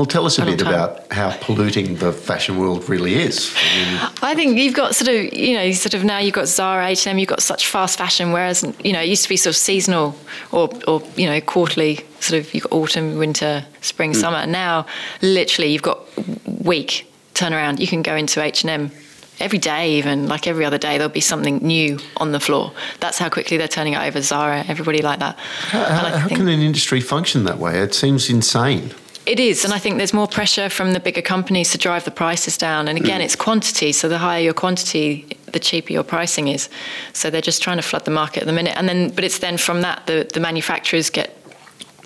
Well, 0.00 0.06
tell 0.06 0.24
us 0.24 0.38
a 0.38 0.46
bit 0.46 0.60
time. 0.60 0.68
about 0.68 1.12
how 1.12 1.36
polluting 1.42 1.96
the 1.96 2.10
fashion 2.10 2.56
world 2.56 2.88
really 2.88 3.16
is. 3.16 3.54
I 3.54 3.76
mean, 3.76 4.10
I 4.22 4.34
think 4.34 4.56
you've 4.56 4.72
got 4.72 4.94
sort 4.94 5.08
of 5.08 5.34
you 5.34 5.54
know 5.54 5.70
sort 5.72 5.92
of 5.92 6.04
now 6.04 6.16
you've 6.16 6.32
got 6.32 6.48
Zara, 6.48 6.86
H 6.86 7.06
and 7.06 7.10
M, 7.10 7.18
you've 7.18 7.28
got 7.28 7.42
such 7.42 7.66
fast 7.66 7.98
fashion, 7.98 8.32
whereas 8.32 8.62
you 8.82 8.94
know 8.94 9.02
it 9.02 9.10
used 9.10 9.24
to 9.24 9.28
be 9.28 9.36
sort 9.36 9.52
of 9.52 9.58
seasonal 9.58 10.16
or 10.52 10.70
or 10.88 11.02
you 11.16 11.26
know 11.26 11.38
quarterly 11.42 11.96
sort 12.18 12.40
of 12.40 12.54
you've 12.54 12.62
got 12.62 12.72
autumn, 12.72 13.18
winter, 13.18 13.62
spring, 13.82 14.12
hmm. 14.12 14.20
summer. 14.20 14.46
Now 14.46 14.86
literally 15.20 15.70
you've 15.70 15.82
got 15.82 16.00
week 16.46 17.06
turnaround. 17.34 17.78
You 17.78 17.86
can 17.86 18.00
go 18.00 18.16
into 18.16 18.42
H 18.42 18.64
and 18.64 18.70
M 18.70 18.90
every 19.38 19.58
day, 19.58 19.98
even 19.98 20.28
like 20.28 20.46
every 20.46 20.64
other 20.64 20.78
day, 20.78 20.96
there'll 20.96 21.12
be 21.12 21.20
something 21.20 21.58
new 21.58 21.98
on 22.16 22.32
the 22.32 22.40
floor. 22.40 22.72
That's 23.00 23.18
how 23.18 23.28
quickly 23.28 23.58
they're 23.58 23.68
turning 23.68 23.92
it 23.92 24.00
over. 24.00 24.22
Zara, 24.22 24.64
everybody 24.66 25.02
like 25.02 25.18
that. 25.18 25.38
how, 25.38 25.82
I 25.82 26.10
how 26.10 26.28
think- 26.28 26.38
can 26.38 26.48
an 26.48 26.60
industry 26.60 27.02
function 27.02 27.44
that 27.44 27.58
way? 27.58 27.80
It 27.80 27.92
seems 27.92 28.30
insane. 28.30 28.94
It 29.30 29.38
is, 29.38 29.64
and 29.64 29.72
I 29.72 29.78
think 29.78 29.96
there's 29.98 30.12
more 30.12 30.26
pressure 30.26 30.68
from 30.68 30.92
the 30.92 30.98
bigger 30.98 31.22
companies 31.22 31.70
to 31.70 31.78
drive 31.78 32.04
the 32.04 32.10
prices 32.10 32.58
down. 32.58 32.88
And 32.88 32.98
again, 32.98 33.20
mm. 33.20 33.24
it's 33.24 33.36
quantity. 33.36 33.92
So 33.92 34.08
the 34.08 34.18
higher 34.18 34.42
your 34.42 34.54
quantity, 34.54 35.24
the 35.52 35.60
cheaper 35.60 35.92
your 35.92 36.02
pricing 36.02 36.48
is. 36.48 36.68
So 37.12 37.30
they're 37.30 37.40
just 37.40 37.62
trying 37.62 37.76
to 37.76 37.82
flood 37.84 38.04
the 38.04 38.10
market 38.10 38.40
at 38.42 38.46
the 38.46 38.52
minute. 38.52 38.76
And 38.76 38.88
then, 38.88 39.10
but 39.10 39.22
it's 39.22 39.38
then 39.38 39.56
from 39.56 39.82
that 39.82 40.04
the 40.08 40.28
the 40.34 40.40
manufacturers 40.40 41.10
get 41.10 41.30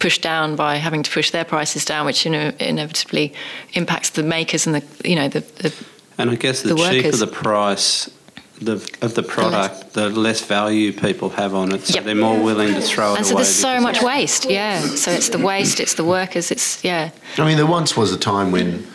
pushed 0.00 0.20
down 0.20 0.54
by 0.54 0.76
having 0.76 1.02
to 1.02 1.10
push 1.10 1.30
their 1.30 1.46
prices 1.46 1.86
down, 1.86 2.04
which 2.04 2.26
you 2.26 2.30
know 2.30 2.52
inevitably 2.60 3.32
impacts 3.72 4.10
the 4.10 4.22
makers 4.22 4.66
and 4.66 4.74
the 4.74 5.08
you 5.08 5.16
know 5.16 5.28
the, 5.30 5.40
the 5.40 5.72
And 6.18 6.30
I 6.30 6.34
guess 6.34 6.60
the, 6.60 6.74
The 6.74 6.74
cheaper 6.74 6.96
workers. 6.96 7.20
the 7.20 7.26
price 7.26 8.10
the, 8.60 8.74
of 9.02 9.14
the 9.14 9.22
product, 9.22 9.94
the 9.94 10.08
less 10.10 10.40
value 10.40 10.92
people 10.92 11.30
have 11.30 11.54
on 11.54 11.72
it. 11.72 11.86
So 11.86 11.94
Yep. 11.94 12.04
they're 12.04 12.14
more 12.14 12.40
willing 12.40 12.74
to 12.74 12.80
throw 12.80 13.14
it 13.14 13.18
and 13.18 13.26
so 13.26 13.34
there's 13.34 13.54
so 13.54 13.80
much 13.80 14.00
waste. 14.02 14.48
Yeah. 14.48 14.80
So 14.80 15.10
it's 15.10 15.28
the 15.30 15.38
waste, 15.38 15.80
it's 15.80 15.94
the 15.94 16.04
workers, 16.04 16.50
it's 16.50 16.82
yeah. 16.84 17.10
I 17.38 17.44
mean, 17.44 17.56
there 17.56 17.66
once 17.66 17.96
was 17.96 18.12
a 18.12 18.18
time 18.18 18.52
when 18.52 18.86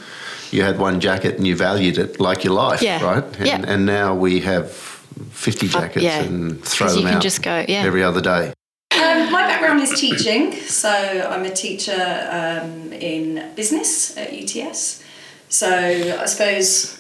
you 0.52 0.64
had 0.64 0.80
one 0.80 1.00
jacket 1.00 1.36
and 1.38 1.46
you 1.46 1.56
valued 1.56 1.98
it 1.98 2.20
like 2.20 2.44
your 2.44 2.54
life, 2.54 2.82
Yeah. 2.82 3.04
right? 3.04 3.24
And, 3.38 3.48
Yeah. 3.48 3.62
and 3.68 3.86
now 3.86 4.16
we 4.16 4.40
have 4.42 4.72
50 4.72 5.68
Fuck, 5.68 5.82
jackets 5.82 6.04
yeah. 6.04 6.20
and 6.24 6.64
throw 6.64 6.88
'Cause 6.88 6.96
you 6.96 7.02
them 7.04 7.10
can 7.10 7.18
out 7.18 7.22
just 7.24 7.42
go- 7.44 7.66
yeah. 7.68 7.84
every 7.84 8.04
other 8.04 8.22
day. 8.22 8.54
Um, 8.92 9.32
my 9.32 9.44
background 9.46 9.82
is 9.82 9.92
teaching, 10.00 10.56
so 10.68 10.90
I'm 10.90 11.44
a 11.46 11.52
teacher 11.52 12.02
um, 12.32 12.92
in 12.94 13.44
business 13.56 14.18
at 14.18 14.34
UTS. 14.34 15.04
So 15.50 15.68
I 15.70 16.26
suppose, 16.26 16.98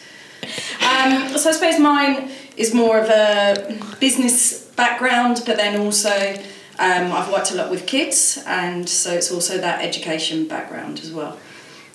um, 0.81 1.37
so 1.37 1.49
I 1.49 1.53
suppose 1.53 1.79
mine 1.79 2.29
is 2.59 2.73
more 2.73 2.99
of 2.99 3.09
a 3.09 3.77
business 3.99 4.65
background, 4.75 5.41
but 5.45 5.55
then 5.57 5.79
also 5.79 6.09
um, 6.77 7.11
I've 7.11 7.31
worked 7.31 7.51
a 7.51 7.55
lot 7.55 7.69
with 7.71 7.85
kids, 7.87 8.43
and 8.45 8.87
so 8.87 9.11
it's 9.13 9.31
also 9.31 9.57
that 9.57 9.81
education 9.83 10.47
background 10.47 10.99
as 10.99 11.11
well. 11.11 11.37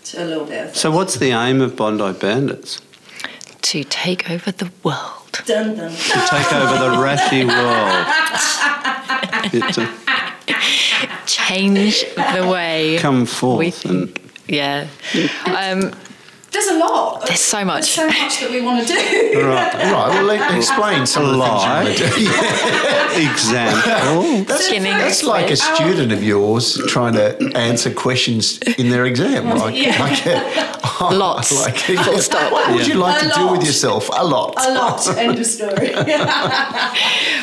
So 0.03 0.23
a 0.23 0.27
little 0.27 0.45
bit 0.47 0.67
of 0.69 0.77
So, 0.77 0.91
what's 0.91 1.17
the 1.17 1.31
aim 1.31 1.61
of 1.61 1.77
Bondi 1.77 2.13
Bandits? 2.19 2.81
To 3.63 3.85
take 3.85 4.31
over 4.31 4.51
the 4.53 4.71
world. 4.83 5.43
dun 5.47 5.77
dun. 5.77 5.91
To 5.91 6.27
take 6.29 6.53
over 6.53 6.75
the 6.85 6.97
Rashi 6.97 7.47
world. 7.47 8.07
It's 9.53 9.79
a- 9.79 9.93
Change 11.27 12.05
the 12.35 12.49
way. 12.51 12.99
come 12.99 13.21
we 13.21 13.27
forth 13.27 13.75
think. 13.83 14.21
Yeah. 14.49 14.87
Um, 15.47 15.93
There's 16.55 16.69
a 16.69 16.79
lot. 16.79 17.27
There's 17.27 17.41
so 17.41 17.65
much. 17.65 17.97
There's 17.97 18.15
so 18.15 18.23
much 18.23 18.41
that 18.41 18.51
we 18.51 18.61
want 18.63 18.87
to 18.87 18.95
do. 18.95 18.95
right. 19.45 19.75
Right, 19.75 20.09
well, 20.09 20.23
let, 20.25 20.55
explain 20.57 21.05
some 21.15 21.25
of 21.25 21.31
the 21.33 21.37
Lie. 21.37 21.85
things 21.85 21.99
you 22.01 22.07
want 22.07 22.15
to 22.15 22.19
do. 22.19 22.25
Yeah. 22.25 23.31
Example. 23.33 24.45
That's, 24.45 24.67
Skinning 24.67 24.93
that's 24.93 25.23
like 25.25 25.49
a 25.49 25.53
express. 25.53 25.77
student 25.77 26.13
of 26.13 26.23
yours 26.23 26.81
trying 26.87 27.15
to 27.15 27.37
answer 27.57 27.93
questions 27.93 28.59
in 28.79 28.89
their 28.91 29.05
exam. 29.05 29.49
Like, 29.59 29.75
Yeah. 29.77 29.99
like, 30.01 30.27
uh, 30.27 31.11
Lots. 31.17 31.53
Like, 31.65 31.77
Full 31.77 32.19
stop. 32.19 32.53
What 32.53 32.73
would 32.73 32.87
you 32.87 32.95
like 32.95 33.21
A 33.23 33.29
to 33.29 33.35
do 33.35 33.49
with 33.53 33.65
yourself? 33.65 34.09
A 34.17 34.25
lot. 34.25 34.55
A 34.65 34.73
lot. 34.75 35.07
End 35.19 35.39
of 35.39 35.47
story. 35.47 35.91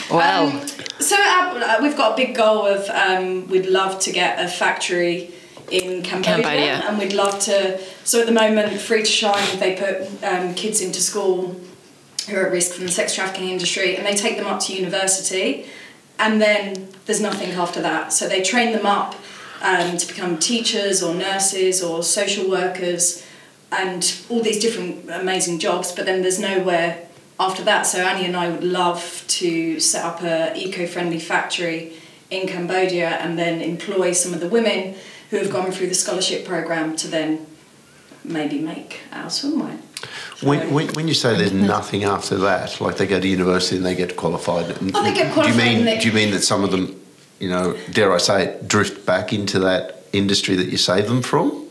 well, 0.09 0.47
Um, 0.47 0.67
so 0.99 1.15
uh, 1.17 1.79
we've 1.81 1.97
got 1.97 2.13
a 2.13 2.15
big 2.15 2.35
goal 2.35 2.65
of 2.65 2.87
um, 2.89 3.47
we'd 3.47 3.65
love 3.65 3.99
to 3.99 4.11
get 4.11 4.39
a 4.43 4.47
factory 4.47 5.31
in 5.71 6.03
Cambodia, 6.03 6.43
Cambodia. 6.43 6.73
and 6.87 6.97
we'd 6.97 7.13
love 7.13 7.39
to. 7.41 7.79
So 8.03 8.19
at 8.19 8.25
the 8.25 8.31
moment, 8.31 8.79
Free 8.79 9.03
to 9.03 9.09
Shine, 9.09 9.59
they 9.59 9.75
put 9.75 10.23
um, 10.23 10.53
kids 10.53 10.81
into 10.81 11.01
school 11.01 11.59
who 12.29 12.35
are 12.35 12.45
at 12.45 12.51
risk 12.51 12.73
from 12.73 12.85
the 12.85 12.91
sex 12.91 13.15
trafficking 13.15 13.49
industry, 13.49 13.95
and 13.95 14.05
they 14.05 14.15
take 14.15 14.37
them 14.37 14.47
up 14.47 14.59
to 14.61 14.75
university, 14.75 15.65
and 16.19 16.41
then 16.41 16.89
there's 17.05 17.21
nothing 17.21 17.51
after 17.51 17.81
that. 17.81 18.13
So 18.13 18.27
they 18.27 18.41
train 18.41 18.73
them 18.73 18.85
up 18.85 19.15
um, 19.61 19.97
to 19.97 20.07
become 20.07 20.37
teachers 20.37 21.01
or 21.01 21.15
nurses 21.15 21.81
or 21.81 22.03
social 22.03 22.49
workers, 22.49 23.25
and 23.71 24.19
all 24.29 24.41
these 24.41 24.59
different 24.59 25.09
amazing 25.09 25.59
jobs. 25.59 25.91
But 25.91 26.05
then 26.05 26.21
there's 26.21 26.39
nowhere 26.39 27.07
after 27.39 27.63
that. 27.63 27.83
So 27.83 27.99
Annie 27.99 28.25
and 28.25 28.35
I 28.35 28.49
would 28.49 28.63
love 28.63 29.23
to 29.27 29.79
set 29.79 30.05
up 30.05 30.21
a 30.21 30.55
eco-friendly 30.55 31.19
factory 31.19 31.93
in 32.29 32.47
Cambodia 32.47 33.09
and 33.09 33.37
then 33.37 33.61
employ 33.61 34.11
some 34.11 34.33
of 34.33 34.39
the 34.39 34.47
women 34.47 34.95
who 35.31 35.37
have 35.37 35.49
gone 35.49 35.71
through 35.71 35.87
the 35.87 35.95
scholarship 35.95 36.45
program 36.45 36.95
to 36.97 37.07
then 37.07 37.47
maybe 38.23 38.59
make 38.59 38.99
our 39.11 39.25
swimwear. 39.27 39.77
When, 40.43 40.73
when, 40.73 40.87
when 40.89 41.07
you 41.07 41.13
say 41.13 41.35
there's 41.37 41.53
nothing 41.53 42.03
after 42.03 42.35
that, 42.39 42.79
like 42.81 42.97
they 42.97 43.07
go 43.07 43.19
to 43.19 43.27
university 43.27 43.77
and 43.77 43.85
they 43.85 43.95
get 43.95 44.15
qualified, 44.17 44.65
and- 44.77 44.91
Oh, 44.95 45.01
they 45.03 45.13
get 45.13 45.31
qualified 45.33 45.57
Do 45.57 45.63
you 45.69 45.75
mean 45.75 45.85
they- 45.85 45.99
do 45.99 46.07
you 46.07 46.13
mean 46.13 46.31
that 46.31 46.41
some 46.41 46.63
of 46.63 46.71
them, 46.71 46.99
you 47.39 47.49
know, 47.49 47.77
dare 47.91 48.13
I 48.13 48.17
say 48.17 48.43
it, 48.45 48.67
drift 48.67 49.05
back 49.05 49.31
into 49.31 49.59
that 49.59 50.03
industry 50.11 50.55
that 50.55 50.67
you 50.67 50.77
save 50.77 51.07
them 51.07 51.21
from? 51.21 51.65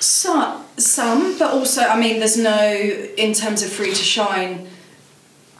Some, 0.00 0.64
some, 0.78 1.38
but 1.38 1.52
also, 1.52 1.82
I 1.82 1.98
mean, 2.00 2.20
there's 2.20 2.38
no, 2.38 2.72
in 2.72 3.34
terms 3.34 3.62
of 3.62 3.70
Free 3.70 3.90
to 3.90 3.94
Shine, 4.02 4.68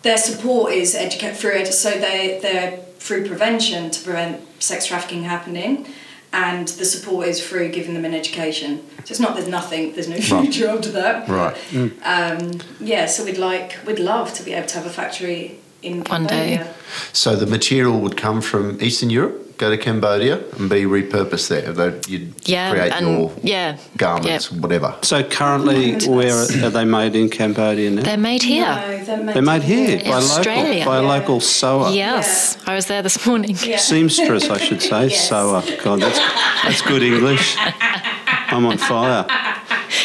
their 0.03 0.17
support 0.19 0.73
is 0.73 0.95
educate 0.95 1.37
through 1.37 1.57
it, 1.57 1.67
so 1.75 1.91
they, 1.91 2.39
they're 2.41 2.79
through 3.01 3.27
prevention 3.27 3.91
to 3.91 4.03
prevent 4.03 4.41
sex 4.63 4.87
trafficking 4.87 5.25
happening, 5.25 5.87
and 6.33 6.69
the 6.69 6.85
support 6.85 7.29
is 7.29 7.47
through 7.47 7.71
giving 7.71 7.95
them 7.95 8.05
an 8.05 8.15
education. 8.15 8.85
So 9.05 9.13
it's 9.13 9.21
not 9.21 9.35
there's 9.35 9.49
nothing, 9.49 9.93
there's 9.95 10.09
no 10.09 10.21
future 10.21 10.69
after 10.75 10.91
that. 10.91 11.29
Right. 11.29 11.57
Um, 12.05 12.61
yeah, 12.81 13.07
so 13.07 13.25
we'd 13.25 13.39
like, 13.39 13.79
we'd 13.87 13.99
love 13.99 14.33
to 14.35 14.43
be 14.43 14.53
able 14.53 14.69
to 14.69 14.79
have 14.79 14.87
a 14.87 14.91
factory 14.91 15.59
in 15.83 16.05
One 16.05 16.27
day. 16.27 16.67
So 17.13 17.37
the 17.37 17.47
material 17.47 17.99
would 18.01 18.17
come 18.17 18.41
from 18.41 18.81
Eastern 18.83 19.11
Europe, 19.11 19.48
go 19.59 19.71
to 19.71 19.77
Cambodia, 19.77 20.39
and 20.59 20.71
be 20.71 20.85
repurposed 20.85 21.49
there. 21.49 21.73
Though 21.73 22.01
you'd 22.07 22.33
yeah, 22.49 22.71
create 22.71 22.93
and 22.93 23.07
your 23.07 23.33
yeah, 23.43 23.77
garments, 23.97 24.51
yeah. 24.51 24.59
whatever. 24.61 24.97
So, 25.03 25.23
currently, 25.25 25.97
where 26.07 26.35
are 26.35 26.71
they 26.71 26.85
made 26.85 27.15
in 27.17 27.29
Cambodia 27.29 27.91
now? 27.91 28.03
They're 28.03 28.17
made 28.17 28.43
here. 28.43 28.65
No, 28.65 29.05
they're 29.05 29.17
made, 29.23 29.35
They're 29.35 29.43
made 29.43 29.63
here 29.63 29.99
by 30.05 30.11
Australia. 30.13 30.79
local 30.79 30.85
by 30.93 30.99
a 30.99 31.03
Yeah. 31.03 31.09
local 31.09 31.41
sewer. 31.41 31.91
Yes, 31.91 32.57
I 32.67 32.75
was 32.75 32.87
there 32.87 33.03
this 33.03 33.27
morning. 33.27 33.57
Yeah. 33.63 33.77
Seamstress, 33.79 34.49
I 34.49 34.59
should 34.59 34.81
say. 34.81 35.09
Yes. 35.09 35.29
Sewer. 35.29 35.63
God, 35.83 36.01
that's, 36.01 36.19
that's 36.63 36.83
good 36.83 37.03
English. 37.03 37.57
I'm 37.59 38.65
on 38.65 38.79
fire. 38.79 39.27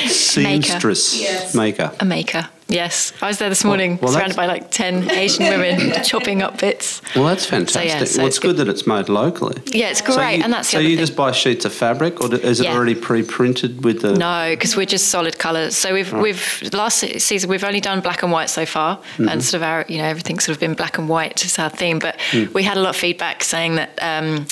Seamstress 0.10 1.20
Yes. 1.20 1.54
maker. 1.56 1.92
A 2.00 2.06
maker. 2.06 2.48
Yes, 2.70 3.12
I 3.22 3.28
was 3.28 3.38
there 3.38 3.50
this 3.50 3.64
morning, 3.66 4.00
well, 4.02 4.14
surrounded 4.14 4.36
by 4.38 4.46
like 4.48 4.72
ten 4.72 5.12
Asian 5.12 5.44
women 5.46 6.02
chopping 6.04 6.42
up 6.42 6.60
bits. 6.60 7.02
Well, 7.14 7.26
that's 7.26 7.46
fantastic. 7.46 7.86
yeah, 7.90 8.04
so 8.06 8.20
well, 8.20 8.28
it's 8.28 8.38
it's 8.38 8.40
good 8.40 8.58
that 8.58 8.68
it's 8.68 8.88
made 8.88 9.10
locally. 9.10 9.62
Yeah, 9.68 9.90
it's 9.90 10.00
So 10.04 10.16
great, 10.16 10.38
you, 10.38 10.44
and 10.44 10.52
that's 10.54 10.70
the 10.70 10.72
so 10.72 10.78
other 10.80 10.88
you 10.88 10.96
thing. 10.96 11.06
just 11.06 11.16
buy 11.16 11.34
sheets 11.34 11.66
of 11.66 11.74
fabric, 11.74 12.22
or 12.22 12.34
is 12.34 12.62
it 12.62 12.64
Yeah. 12.64 12.74
already 12.76 12.96
pre-printed 12.96 13.84
with 13.84 14.02
the? 14.02 14.14
No, 14.16 14.48
because 14.52 14.76
we're 14.78 14.88
just 14.88 15.10
solid 15.10 15.38
colours. 15.38 15.76
So 15.76 15.94
we've 15.94 16.12
we've 16.14 16.64
last 16.74 17.00
season 17.20 17.50
we've 17.50 17.66
only 17.66 17.82
done 17.82 18.00
black 18.00 18.24
and 18.24 18.32
white 18.32 18.50
so 18.50 18.66
far, 18.66 18.96
Mm-hmm. 18.98 19.28
and 19.30 19.44
sort 19.44 19.56
of 19.62 19.64
our 19.64 19.86
you 19.90 19.98
know 20.00 20.06
everything's 20.06 20.46
sort 20.46 20.56
of 20.56 20.60
been 20.62 20.74
black 20.74 20.98
and 20.98 21.08
white 21.10 21.44
is 21.46 21.60
our 21.60 21.70
theme. 21.70 22.00
But 22.00 22.18
Mm. 22.32 22.54
we 22.54 22.64
had 22.64 22.78
a 22.78 22.82
lot 22.82 22.92
of 22.92 22.96
feedback 22.96 23.44
saying 23.44 23.76
that 23.76 23.92
um, 24.02 24.48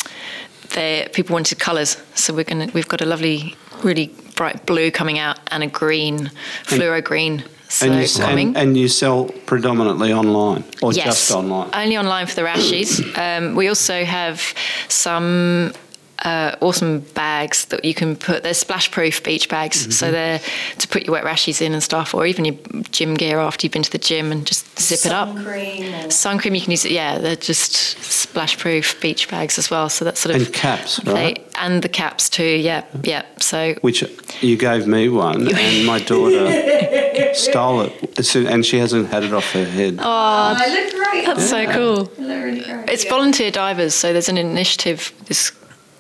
they 0.76 1.08
people 1.14 1.34
wanted 1.34 1.58
colours, 1.60 1.98
so 2.14 2.34
we're 2.34 2.44
gonna 2.44 2.68
we've 2.74 2.90
got 2.90 3.02
a 3.02 3.06
lovely, 3.06 3.56
really 3.84 4.12
bright 4.42 4.66
blue 4.66 4.90
coming 4.90 5.20
out 5.20 5.38
and 5.52 5.62
a 5.62 5.68
green, 5.68 6.32
fluoro 6.64 7.04
green. 7.04 7.44
So 7.70 7.86
and, 7.86 8.02
you, 8.02 8.08
coming. 8.20 8.48
and, 8.48 8.58
and 8.58 8.78
you 8.78 8.88
sell 8.88 9.26
predominantly 9.46 10.12
online 10.12 10.64
or 10.82 10.94
yes, 10.94 11.06
just 11.06 11.32
online? 11.32 11.70
Only 11.74 11.96
online 11.96 12.26
for 12.26 12.34
the 12.34 12.42
rashies. 12.42 12.92
um, 13.20 13.56
we 13.56 13.68
also 13.68 14.04
have 14.04 14.42
some 14.88 15.74
uh, 16.24 16.56
awesome 16.62 17.00
bags 17.16 17.66
that 17.66 17.84
you 17.84 17.94
can 17.94 18.16
put. 18.16 18.44
They're 18.44 18.54
splash-proof 18.54 19.24
beach 19.24 19.50
bags, 19.50 19.82
Mm-hmm. 19.82 19.92
so 19.92 20.12
they're 20.12 20.40
to 20.80 20.88
put 20.88 21.04
your 21.06 21.14
wet 21.14 21.24
rashies 21.24 21.62
in 21.62 21.74
and 21.74 21.82
stuff, 21.82 22.14
or 22.14 22.26
even 22.28 22.46
your 22.46 22.56
gym 22.92 23.16
gear 23.16 23.40
after 23.40 23.66
you've 23.66 23.74
been 23.74 23.82
to 23.84 23.92
the 23.92 23.98
gym 23.98 24.32
and 24.32 24.46
just 24.46 24.80
zip 24.80 25.06
it 25.06 25.12
up. 25.12 25.30
Sun 25.30 25.44
cream 25.44 25.94
or 25.96 26.12
Sun 26.12 26.38
cream 26.40 26.54
you 26.56 26.62
can 26.62 26.72
use 26.72 26.86
it. 26.86 26.92
Yeah, 26.92 27.18
they're 27.18 27.36
just 27.36 27.74
splash-proof 28.04 29.02
beach 29.02 29.30
bags 29.30 29.58
as 29.58 29.70
well. 29.72 29.90
So 29.90 30.06
that's 30.06 30.20
sort 30.20 30.36
of 30.36 30.44
And 30.46 30.54
caps, 30.54 30.98
they- 30.98 31.12
right? 31.14 31.48
and 31.56 31.82
the 31.82 31.90
caps 31.90 32.30
too. 32.30 32.44
Yeah, 32.46 32.84
yeah. 33.04 33.24
So 33.40 33.76
Which 33.82 34.04
you 34.42 34.58
gave 34.58 34.86
me 34.88 35.10
one, 35.10 35.48
and 35.54 35.86
my 35.86 36.00
daughter 36.00 37.34
stole 37.34 37.82
it, 37.82 38.36
and 38.36 38.66
she 38.66 38.78
hasn't 38.78 39.10
had 39.10 39.24
it 39.24 39.34
off 39.34 39.52
her 39.54 39.66
head. 39.66 39.98
oh, 40.00 40.04
I 40.06 40.68
look 40.68 40.94
great. 40.94 41.26
that's 41.26 41.50
so 41.50 41.66
cool. 41.72 42.04
They 42.06 42.24
look 42.24 42.44
really 42.44 42.62
great. 42.62 42.90
It's 42.90 43.04
Yeah. 43.06 43.10
volunteer 43.12 43.52
divers, 43.52 43.94
so 43.96 44.12
there's 44.14 44.30
an 44.30 44.38
initiative. 44.38 45.12
This 45.26 45.52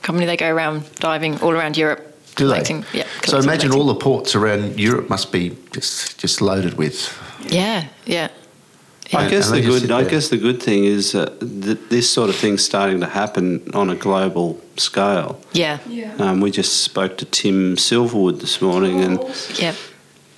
company 0.02 0.26
they 0.26 0.38
go 0.38 0.50
around 0.50 0.84
diving 1.00 1.40
all 1.42 1.52
around 1.52 1.78
Europe. 1.78 2.00
Do 2.36 2.48
they? 2.48 2.54
collecting- 2.54 2.86
Yeah. 2.94 3.06
So 3.26 3.38
imagine 3.38 3.70
collecting. 3.72 3.72
all 3.74 3.88
the 3.88 3.96
ports 4.00 4.36
around 4.36 4.80
Europe 4.80 5.10
must 5.10 5.32
be 5.32 5.52
just 5.74 6.18
just 6.22 6.42
loaded 6.42 6.74
with. 6.78 6.98
Yeah, 7.50 7.86
yeah. 8.06 8.28
I 9.14 9.28
guess 9.28 9.50
And 9.52 9.58
the 9.58 9.62
good. 9.70 9.92
I 9.92 10.04
guess 10.10 10.30
the 10.30 10.38
good 10.38 10.64
thing 10.64 10.86
is 10.86 11.14
uh, 11.16 11.26
that 11.42 11.90
this 11.90 12.10
sort 12.10 12.30
of 12.30 12.36
thing's 12.38 12.64
starting 12.64 13.02
to 13.02 13.08
happen 13.08 13.62
on 13.74 13.90
a 13.90 13.96
global 13.96 14.58
scale. 14.78 15.36
Yeah, 15.52 15.80
Yeah. 15.90 16.14
Um, 16.18 16.40
we 16.40 16.50
just 16.50 16.84
spoke 16.84 17.18
to 17.18 17.26
Tim 17.26 17.76
Silverwood 17.76 18.40
this 18.40 18.62
morning, 18.62 19.02
and 19.04 19.20
yeah, 19.60 19.74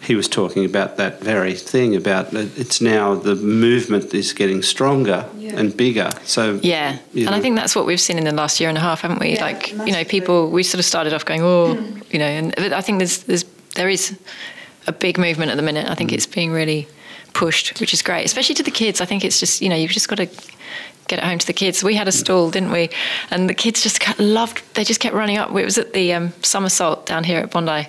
he 0.03 0.15
was 0.15 0.27
talking 0.27 0.65
about 0.65 0.97
that 0.97 1.21
very 1.21 1.53
thing 1.53 1.95
about 1.95 2.33
it's 2.33 2.81
now 2.81 3.15
the 3.15 3.35
movement 3.35 4.13
is 4.13 4.33
getting 4.33 4.61
stronger 4.61 5.25
Yeah. 5.37 5.57
and 5.59 5.75
bigger. 5.75 6.11
So 6.25 6.59
yeah. 6.61 6.97
you 7.13 7.25
And 7.25 7.33
I 7.33 7.39
think 7.39 7.55
that's 7.55 7.75
what 7.75 7.85
we've 7.85 8.01
seen 8.01 8.17
in 8.17 8.25
the 8.25 8.33
last 8.33 8.59
year 8.59 8.67
and 8.67 8.77
a 8.77 8.81
half, 8.81 9.01
haven't 9.01 9.19
we? 9.19 9.35
Yeah, 9.35 9.45
like, 9.45 9.71
you 9.71 9.93
know, 9.93 10.03
people. 10.03 10.49
We 10.49 10.63
sort 10.63 10.79
of 10.79 10.85
started 10.85 11.13
off 11.13 11.23
going, 11.23 11.41
oh, 11.41 11.75
you 12.11 12.19
know, 12.19 12.25
and 12.25 12.53
but 12.57 12.73
I 12.73 12.81
think 12.81 12.99
there's 12.99 13.23
there's 13.23 13.45
there 13.75 13.89
is 13.89 14.17
a 14.87 14.91
big 14.91 15.17
movement 15.17 15.51
at 15.51 15.55
the 15.55 15.63
minute. 15.63 15.89
I 15.89 15.95
think 15.95 16.11
mm. 16.11 16.15
it's 16.15 16.27
being 16.27 16.51
really 16.51 16.87
pushed, 17.31 17.79
which 17.79 17.93
is 17.93 18.01
great, 18.01 18.25
especially 18.25 18.55
to 18.55 18.63
the 18.63 18.71
kids. 18.71 18.99
I 18.99 19.05
think 19.05 19.23
it's 19.23 19.39
just 19.39 19.61
you 19.61 19.69
know 19.69 19.75
you've 19.75 19.91
just 19.91 20.09
got 20.09 20.17
to 20.17 20.25
get 21.07 21.19
it 21.19 21.23
home 21.23 21.39
to 21.39 21.47
the 21.47 21.53
kids. 21.53 21.81
We 21.81 21.95
had 21.95 22.07
a 22.07 22.11
mm. 22.11 22.19
stall, 22.19 22.51
didn't 22.51 22.71
we? 22.71 22.89
And 23.31 23.49
the 23.49 23.53
kids 23.53 23.83
just 23.83 24.19
loved. 24.19 24.63
They 24.75 24.83
just 24.83 24.99
kept 24.99 25.15
running 25.15 25.37
up. 25.37 25.49
It 25.49 25.65
was 25.65 25.77
at 25.77 25.93
the 25.93 26.13
um, 26.13 26.33
Somersault 26.41 27.05
down 27.05 27.23
here 27.23 27.39
at 27.39 27.51
Bondi. 27.51 27.87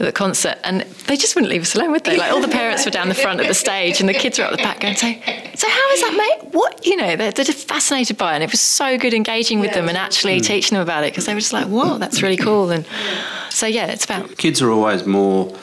At 0.00 0.06
the 0.06 0.12
concert, 0.12 0.56
and 0.64 0.80
they 1.08 1.16
just 1.18 1.34
wouldn't 1.34 1.52
leave 1.52 1.60
us 1.60 1.74
alone, 1.74 1.90
would 1.90 2.04
they? 2.04 2.16
Like 2.16 2.32
all 2.32 2.40
the 2.40 2.48
parents 2.48 2.86
were 2.86 2.90
down 2.90 3.10
the 3.10 3.14
front 3.14 3.38
of 3.38 3.46
the 3.48 3.52
stage, 3.52 4.00
and 4.00 4.08
the 4.08 4.14
kids 4.14 4.38
were 4.38 4.46
up 4.46 4.52
the 4.52 4.56
back 4.56 4.80
going, 4.80 4.96
"So, 4.96 5.12
so 5.12 5.68
how 5.68 5.90
is 5.90 6.00
that, 6.00 6.14
mate? 6.16 6.54
What 6.54 6.86
you 6.86 6.96
know?" 6.96 7.16
They're, 7.16 7.32
they're 7.32 7.44
just 7.44 7.68
fascinated 7.68 8.16
by 8.16 8.32
it. 8.32 8.36
And 8.36 8.44
it 8.44 8.50
was 8.50 8.62
so 8.62 8.96
good 8.96 9.12
engaging 9.12 9.60
with 9.60 9.72
Yeah, 9.72 9.80
them 9.80 9.90
and 9.90 9.98
actually 9.98 10.40
mm. 10.40 10.46
teaching 10.46 10.76
them 10.76 10.82
about 10.82 11.04
it 11.04 11.12
because 11.12 11.26
they 11.26 11.34
were 11.34 11.40
just 11.40 11.52
like, 11.52 11.66
"Whoa, 11.66 11.98
that's 11.98 12.22
really 12.22 12.38
cool." 12.38 12.70
And 12.70 12.86
so 13.50 13.66
yeah, 13.66 13.88
it's 13.88 14.06
about 14.06 14.38
kids 14.38 14.62
are 14.62 14.70
always 14.70 15.04
more. 15.04 15.54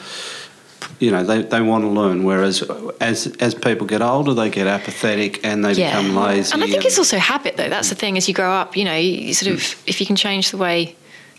You 0.99 1.09
know, 1.09 1.23
they, 1.23 1.41
they 1.41 1.61
want 1.61 1.83
to 1.85 1.89
learn. 1.89 2.23
Whereas 2.23 2.61
as 3.01 3.35
as 3.39 3.55
people 3.55 3.87
get 3.87 4.03
older, 4.03 4.35
they 4.35 4.51
get 4.51 4.67
apathetic 4.67 5.43
and 5.43 5.65
they 5.65 5.73
become 5.73 6.15
lazy. 6.15 6.53
And 6.53 6.63
I 6.63 6.67
think 6.67 6.85
it's 6.85 6.99
also 6.99 7.17
habit, 7.17 7.57
though. 7.57 7.69
That's 7.69 7.89
the 7.89 7.95
thing. 7.95 8.17
As 8.17 8.27
you 8.27 8.35
grow 8.35 8.51
up, 8.51 8.77
you 8.77 8.85
know, 8.85 8.95
you 8.95 9.33
sort 9.33 9.51
of 9.51 9.61
if 9.87 9.99
you 9.99 10.05
can 10.05 10.15
change 10.15 10.51
the 10.51 10.57
way 10.57 10.95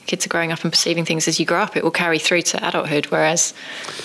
kids 0.08 0.26
are 0.26 0.28
growing 0.28 0.50
up 0.52 0.64
and 0.64 0.72
perceiving 0.72 1.04
things 1.04 1.28
as 1.28 1.38
you 1.38 1.46
grow 1.46 1.60
up, 1.60 1.76
it 1.76 1.84
will 1.84 1.92
carry 2.04 2.18
through 2.18 2.42
to 2.42 2.56
adulthood. 2.68 3.06
Whereas 3.06 3.54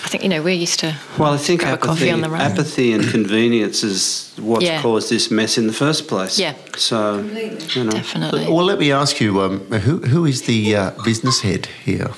I 0.04 0.08
think, 0.08 0.22
you 0.22 0.28
know, 0.28 0.42
we're 0.42 0.54
used 0.66 0.78
to 0.80 0.94
Well, 1.18 1.32
I 1.32 1.36
think 1.38 1.60
grab 1.60 1.70
a 1.70 1.74
apathy, 1.74 1.88
coffee 1.88 2.10
on 2.12 2.20
the 2.20 2.30
road. 2.30 2.40
apathy 2.40 2.92
and 2.92 3.02
convenience 3.10 3.82
is 3.82 4.30
what's 4.36 4.64
Yeah. 4.64 4.80
caused 4.82 5.08
this 5.10 5.30
mess 5.30 5.58
in 5.58 5.66
the 5.66 5.72
first 5.72 6.06
place. 6.06 6.38
Yeah. 6.38 6.54
So, 6.76 7.18
Completely. 7.18 7.66
you 7.74 7.84
know. 7.84 7.90
Definitely. 7.92 8.46
Well, 8.54 8.64
let 8.66 8.78
me 8.78 8.92
ask 8.92 9.20
you, 9.20 9.40
um, 9.40 9.60
who 9.86 9.98
who 10.12 10.24
is 10.26 10.42
the 10.42 10.76
uh, 10.76 10.90
business 11.04 11.40
head 11.40 11.66
here? 11.84 12.10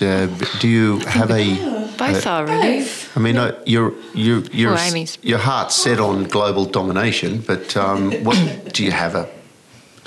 Uh, 0.00 0.26
do 0.60 0.68
you 0.68 0.98
have 1.00 1.30
a? 1.30 1.44
Both 1.98 2.26
are 2.26 2.46
really. 2.46 2.78
Both. 2.78 3.16
I 3.16 3.20
mean, 3.20 3.36
uh, 3.36 3.50
you're 3.66 3.92
you 4.14 4.44
you're 4.52 4.74
Well, 4.74 5.04
your 5.22 5.38
heart's 5.38 5.74
set 5.74 5.98
on 6.00 6.24
global 6.24 6.64
domination, 6.64 7.42
but 7.46 7.76
um, 7.76 8.12
what 8.24 8.36
do 8.72 8.82
you 8.84 8.92
have 8.92 9.14
a 9.14 9.26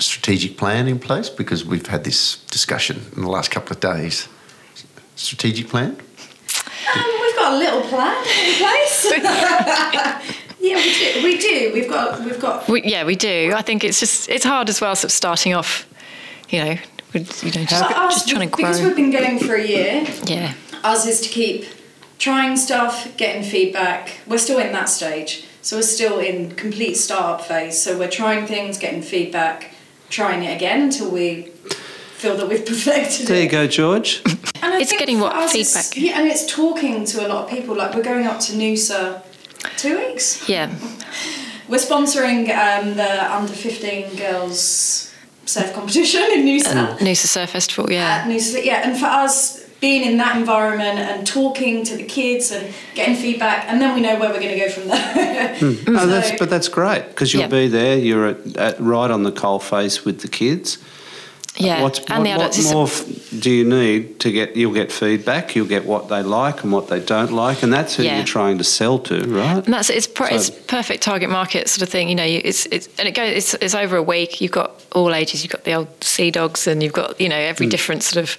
strategic 0.02 0.56
plan 0.56 0.88
in 0.88 0.98
place? 0.98 1.28
Because 1.28 1.64
we've 1.64 1.86
had 1.86 2.04
this 2.04 2.36
discussion 2.46 3.02
in 3.16 3.22
the 3.22 3.30
last 3.30 3.50
couple 3.50 3.74
of 3.74 3.80
days. 3.80 4.28
Strategic 5.16 5.68
plan? 5.68 5.90
Um, 5.90 7.04
we've 7.20 7.36
got 7.36 7.52
a 7.52 7.56
little 7.56 7.82
plan 7.82 8.16
in 8.16 8.54
place. 8.58 9.12
yeah, 10.60 10.76
we 10.76 10.92
do. 10.92 11.24
We 11.24 11.38
do. 11.38 11.70
We've 11.72 11.88
got. 11.88 12.20
We've 12.20 12.40
got. 12.40 12.68
We, 12.68 12.82
yeah, 12.82 13.04
we 13.04 13.16
do. 13.16 13.52
I 13.54 13.62
think 13.62 13.84
it's 13.84 14.00
just 14.00 14.28
it's 14.28 14.44
hard 14.44 14.68
as 14.68 14.80
well, 14.80 14.94
sort 14.96 15.04
of 15.04 15.12
starting 15.12 15.54
off, 15.54 15.88
you 16.48 16.64
know, 16.64 16.76
with, 17.12 17.44
you 17.44 17.52
know, 17.52 17.66
just, 17.66 17.82
us, 17.82 18.14
just 18.14 18.28
trying 18.28 18.48
to 18.48 18.54
grow. 18.54 18.64
because 18.68 18.82
we've 18.82 18.96
been 18.96 19.10
going 19.10 19.38
for 19.38 19.54
a 19.54 19.66
year. 19.66 20.06
Yeah, 20.24 20.54
Us 20.82 21.06
is 21.06 21.20
to 21.22 21.28
keep 21.28 21.66
trying 22.18 22.56
stuff, 22.56 23.16
getting 23.16 23.42
feedback. 23.42 24.20
We're 24.26 24.38
still 24.38 24.58
in 24.58 24.72
that 24.72 24.88
stage, 24.88 25.44
so 25.60 25.76
we're 25.76 25.82
still 25.82 26.18
in 26.18 26.54
complete 26.54 26.94
startup 26.94 27.44
phase. 27.44 27.80
So 27.82 27.98
we're 27.98 28.10
trying 28.10 28.46
things, 28.46 28.78
getting 28.78 29.02
feedback, 29.02 29.74
trying 30.12 30.44
it 30.44 30.54
again 30.54 30.82
until 30.82 31.10
we 31.10 31.42
feel 32.20 32.36
that 32.36 32.48
we've 32.48 32.64
perfected 32.74 33.26
There 33.26 33.36
it. 33.36 33.38
There 33.38 33.42
you 33.42 33.48
go, 33.50 33.66
George. 33.66 34.22
And 34.62 34.74
I 34.74 34.80
It's 34.80 34.92
getting 34.92 35.18
what 35.18 35.34
us 35.34 35.54
it's- 35.54 35.88
feedback. 35.90 36.04
Yeah, 36.06 36.20
and 36.20 36.28
it's 36.30 36.46
talking 36.46 37.04
to 37.06 37.26
a 37.26 37.28
lot 37.28 37.44
of 37.44 37.50
people. 37.50 37.74
Like 37.74 37.94
we're 37.96 38.04
going 38.04 38.26
up 38.26 38.38
to 38.40 38.52
Noosa 38.52 39.22
two 39.76 39.98
weeks. 39.98 40.48
yeah, 40.48 40.70
We're 41.68 41.78
sponsoring 41.78 42.48
um, 42.50 42.94
the 42.94 43.34
under 43.34 43.52
fifteen 43.52 44.14
girls 44.16 45.10
surf 45.46 45.72
competition 45.74 46.22
in 46.32 46.44
Noosa. 46.46 46.98
Noosa 46.98 47.26
Surf 47.26 47.50
Festival. 47.50 47.86
At 47.86 47.92
Yeah, 47.92 48.24
Noosa, 48.28 48.64
yeah, 48.64 48.88
and 48.88 48.96
for 48.98 49.06
us 49.06 49.61
being 49.82 50.04
in 50.04 50.16
that 50.16 50.36
environment 50.36 50.96
and 51.00 51.26
talking 51.26 51.84
to 51.84 51.96
the 51.96 52.04
kids 52.04 52.52
and 52.52 52.72
getting 52.94 53.16
feedback, 53.16 53.66
and 53.68 53.80
then 53.82 53.94
we 53.94 54.00
know 54.00 54.18
where 54.18 54.30
we're 54.30 54.38
going 54.40 54.56
to 54.58 54.64
go 54.64 54.70
from 54.70 54.86
there. 54.88 55.58
No, 55.60 55.72
hmm. 55.72 55.84
oh, 55.96 55.98
So- 55.98 56.06
that's, 56.06 56.38
but 56.38 56.48
that's 56.48 56.68
great 56.68 57.08
because 57.08 57.34
you'll 57.34 57.42
Yeah. 57.42 57.48
be 57.48 57.66
there. 57.68 57.98
You're 57.98 58.28
at, 58.28 58.56
at, 58.56 58.80
right 58.80 59.10
on 59.10 59.24
the 59.24 59.32
coal 59.32 59.58
face 59.58 60.04
with 60.04 60.20
the 60.20 60.28
kids. 60.28 60.78
yeah, 61.56 61.82
What's, 61.82 61.98
and 62.08 62.24
the 62.24 62.30
what, 62.30 62.36
adults. 62.38 62.64
what 62.66 62.72
more 62.74 62.86
f- 62.86 63.40
do 63.40 63.50
you 63.50 63.64
need 63.64 64.20
to 64.20 64.30
get? 64.30 64.54
You'll 64.56 64.72
get 64.72 64.92
feedback. 64.92 65.56
You'll 65.56 65.66
get 65.66 65.84
what 65.84 66.08
they 66.08 66.22
like 66.22 66.62
and 66.62 66.72
what 66.72 66.86
they 66.88 67.00
don't 67.00 67.32
like, 67.32 67.64
and 67.64 67.72
that's 67.72 67.96
who 67.96 68.04
Yeah. 68.04 68.16
you're 68.18 68.24
trying 68.24 68.58
to 68.58 68.64
sell 68.64 69.00
to, 69.00 69.16
right? 69.26 69.64
And 69.64 69.74
that's 69.74 69.90
it's 69.90 70.06
pro- 70.06 70.28
So- 70.28 70.36
it's 70.36 70.50
perfect 70.50 71.02
target 71.02 71.28
market 71.28 71.68
sort 71.68 71.82
of 71.82 71.88
thing. 71.88 72.08
You 72.08 72.14
know, 72.14 72.24
it's 72.24 72.66
it's 72.66 72.88
and 73.00 73.08
it 73.08 73.14
goes 73.16 73.32
it's, 73.36 73.54
it's 73.54 73.74
over 73.74 73.96
a 73.96 74.02
week. 74.02 74.40
You've 74.40 74.52
got 74.52 74.80
all 74.92 75.14
ages. 75.14 75.42
You've 75.42 75.52
got 75.52 75.64
the 75.64 75.74
old 75.74 76.04
sea 76.04 76.30
dogs, 76.30 76.66
and 76.66 76.82
you've 76.82 76.92
got 76.92 77.20
you 77.20 77.28
know 77.28 77.36
every 77.36 77.66
different 77.66 78.02
sort 78.02 78.22
of 78.22 78.36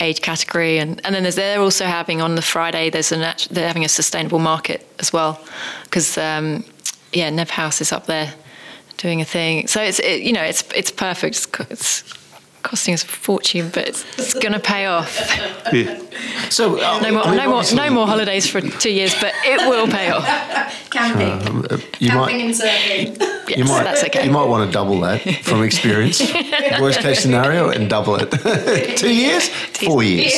age 0.00 0.20
category. 0.20 0.78
And 0.78 1.04
and 1.04 1.14
then 1.14 1.22
there's, 1.22 1.36
they're 1.36 1.60
also 1.60 1.84
having 1.84 2.20
on 2.20 2.34
the 2.34 2.42
Friday. 2.42 2.90
There's 2.90 3.12
a 3.12 3.18
nat- 3.18 3.48
they're 3.50 3.66
having 3.66 3.84
a 3.84 3.88
sustainable 3.88 4.38
market 4.38 4.86
as 4.98 5.12
well, 5.12 5.40
because 5.84 6.18
um, 6.18 6.64
yeah, 7.12 7.30
Nev 7.30 7.50
House 7.50 7.80
is 7.80 7.92
up 7.92 8.06
there 8.06 8.32
doing 8.96 9.20
a 9.20 9.24
thing. 9.24 9.66
So 9.66 9.82
it's 9.82 9.98
it, 10.00 10.22
you 10.22 10.32
know 10.32 10.42
it's 10.42 10.64
it's 10.74 10.90
perfect. 10.90 11.36
It's, 11.36 11.60
it's 11.70 12.25
costing 12.62 12.94
us 12.94 13.04
a 13.04 13.06
fortune, 13.06 13.70
but 13.72 13.88
it's, 13.88 14.04
it's 14.18 14.34
going 14.34 14.52
to 14.52 14.58
pay 14.60 14.86
off. 14.86 15.16
Yeah. 15.72 16.00
So 16.50 16.80
uh, 16.80 17.00
No 17.00 17.12
more, 17.12 17.22
I 17.22 17.28
mean, 17.30 17.36
no 17.36 17.50
more, 17.50 17.62
no 17.74 17.90
more 17.90 18.06
holidays 18.06 18.48
for 18.48 18.60
two 18.60 18.90
years, 18.92 19.14
but 19.20 19.32
it 19.44 19.68
will 19.68 19.86
pay 19.86 20.10
off. 20.10 20.24
Camping, 20.90 21.64
uh, 21.66 21.78
You 21.98 22.08
camping 22.10 22.38
might 22.38 22.44
and 22.46 22.54
surfing. 22.54 23.32
Yes, 23.48 23.58
you 23.58 23.64
might 23.64 23.84
that's 23.84 24.02
okay. 24.02 24.24
you 24.24 24.32
might 24.32 24.46
want 24.46 24.66
to 24.68 24.72
double 24.72 24.98
that 25.02 25.20
from 25.44 25.62
experience. 25.62 26.20
Worst 26.80 26.98
case 26.98 27.20
scenario, 27.20 27.68
and 27.68 27.88
double 27.88 28.16
it. 28.18 28.96
Two 28.98 29.14
years, 29.14 29.48
four 29.48 30.02
years. 30.02 30.32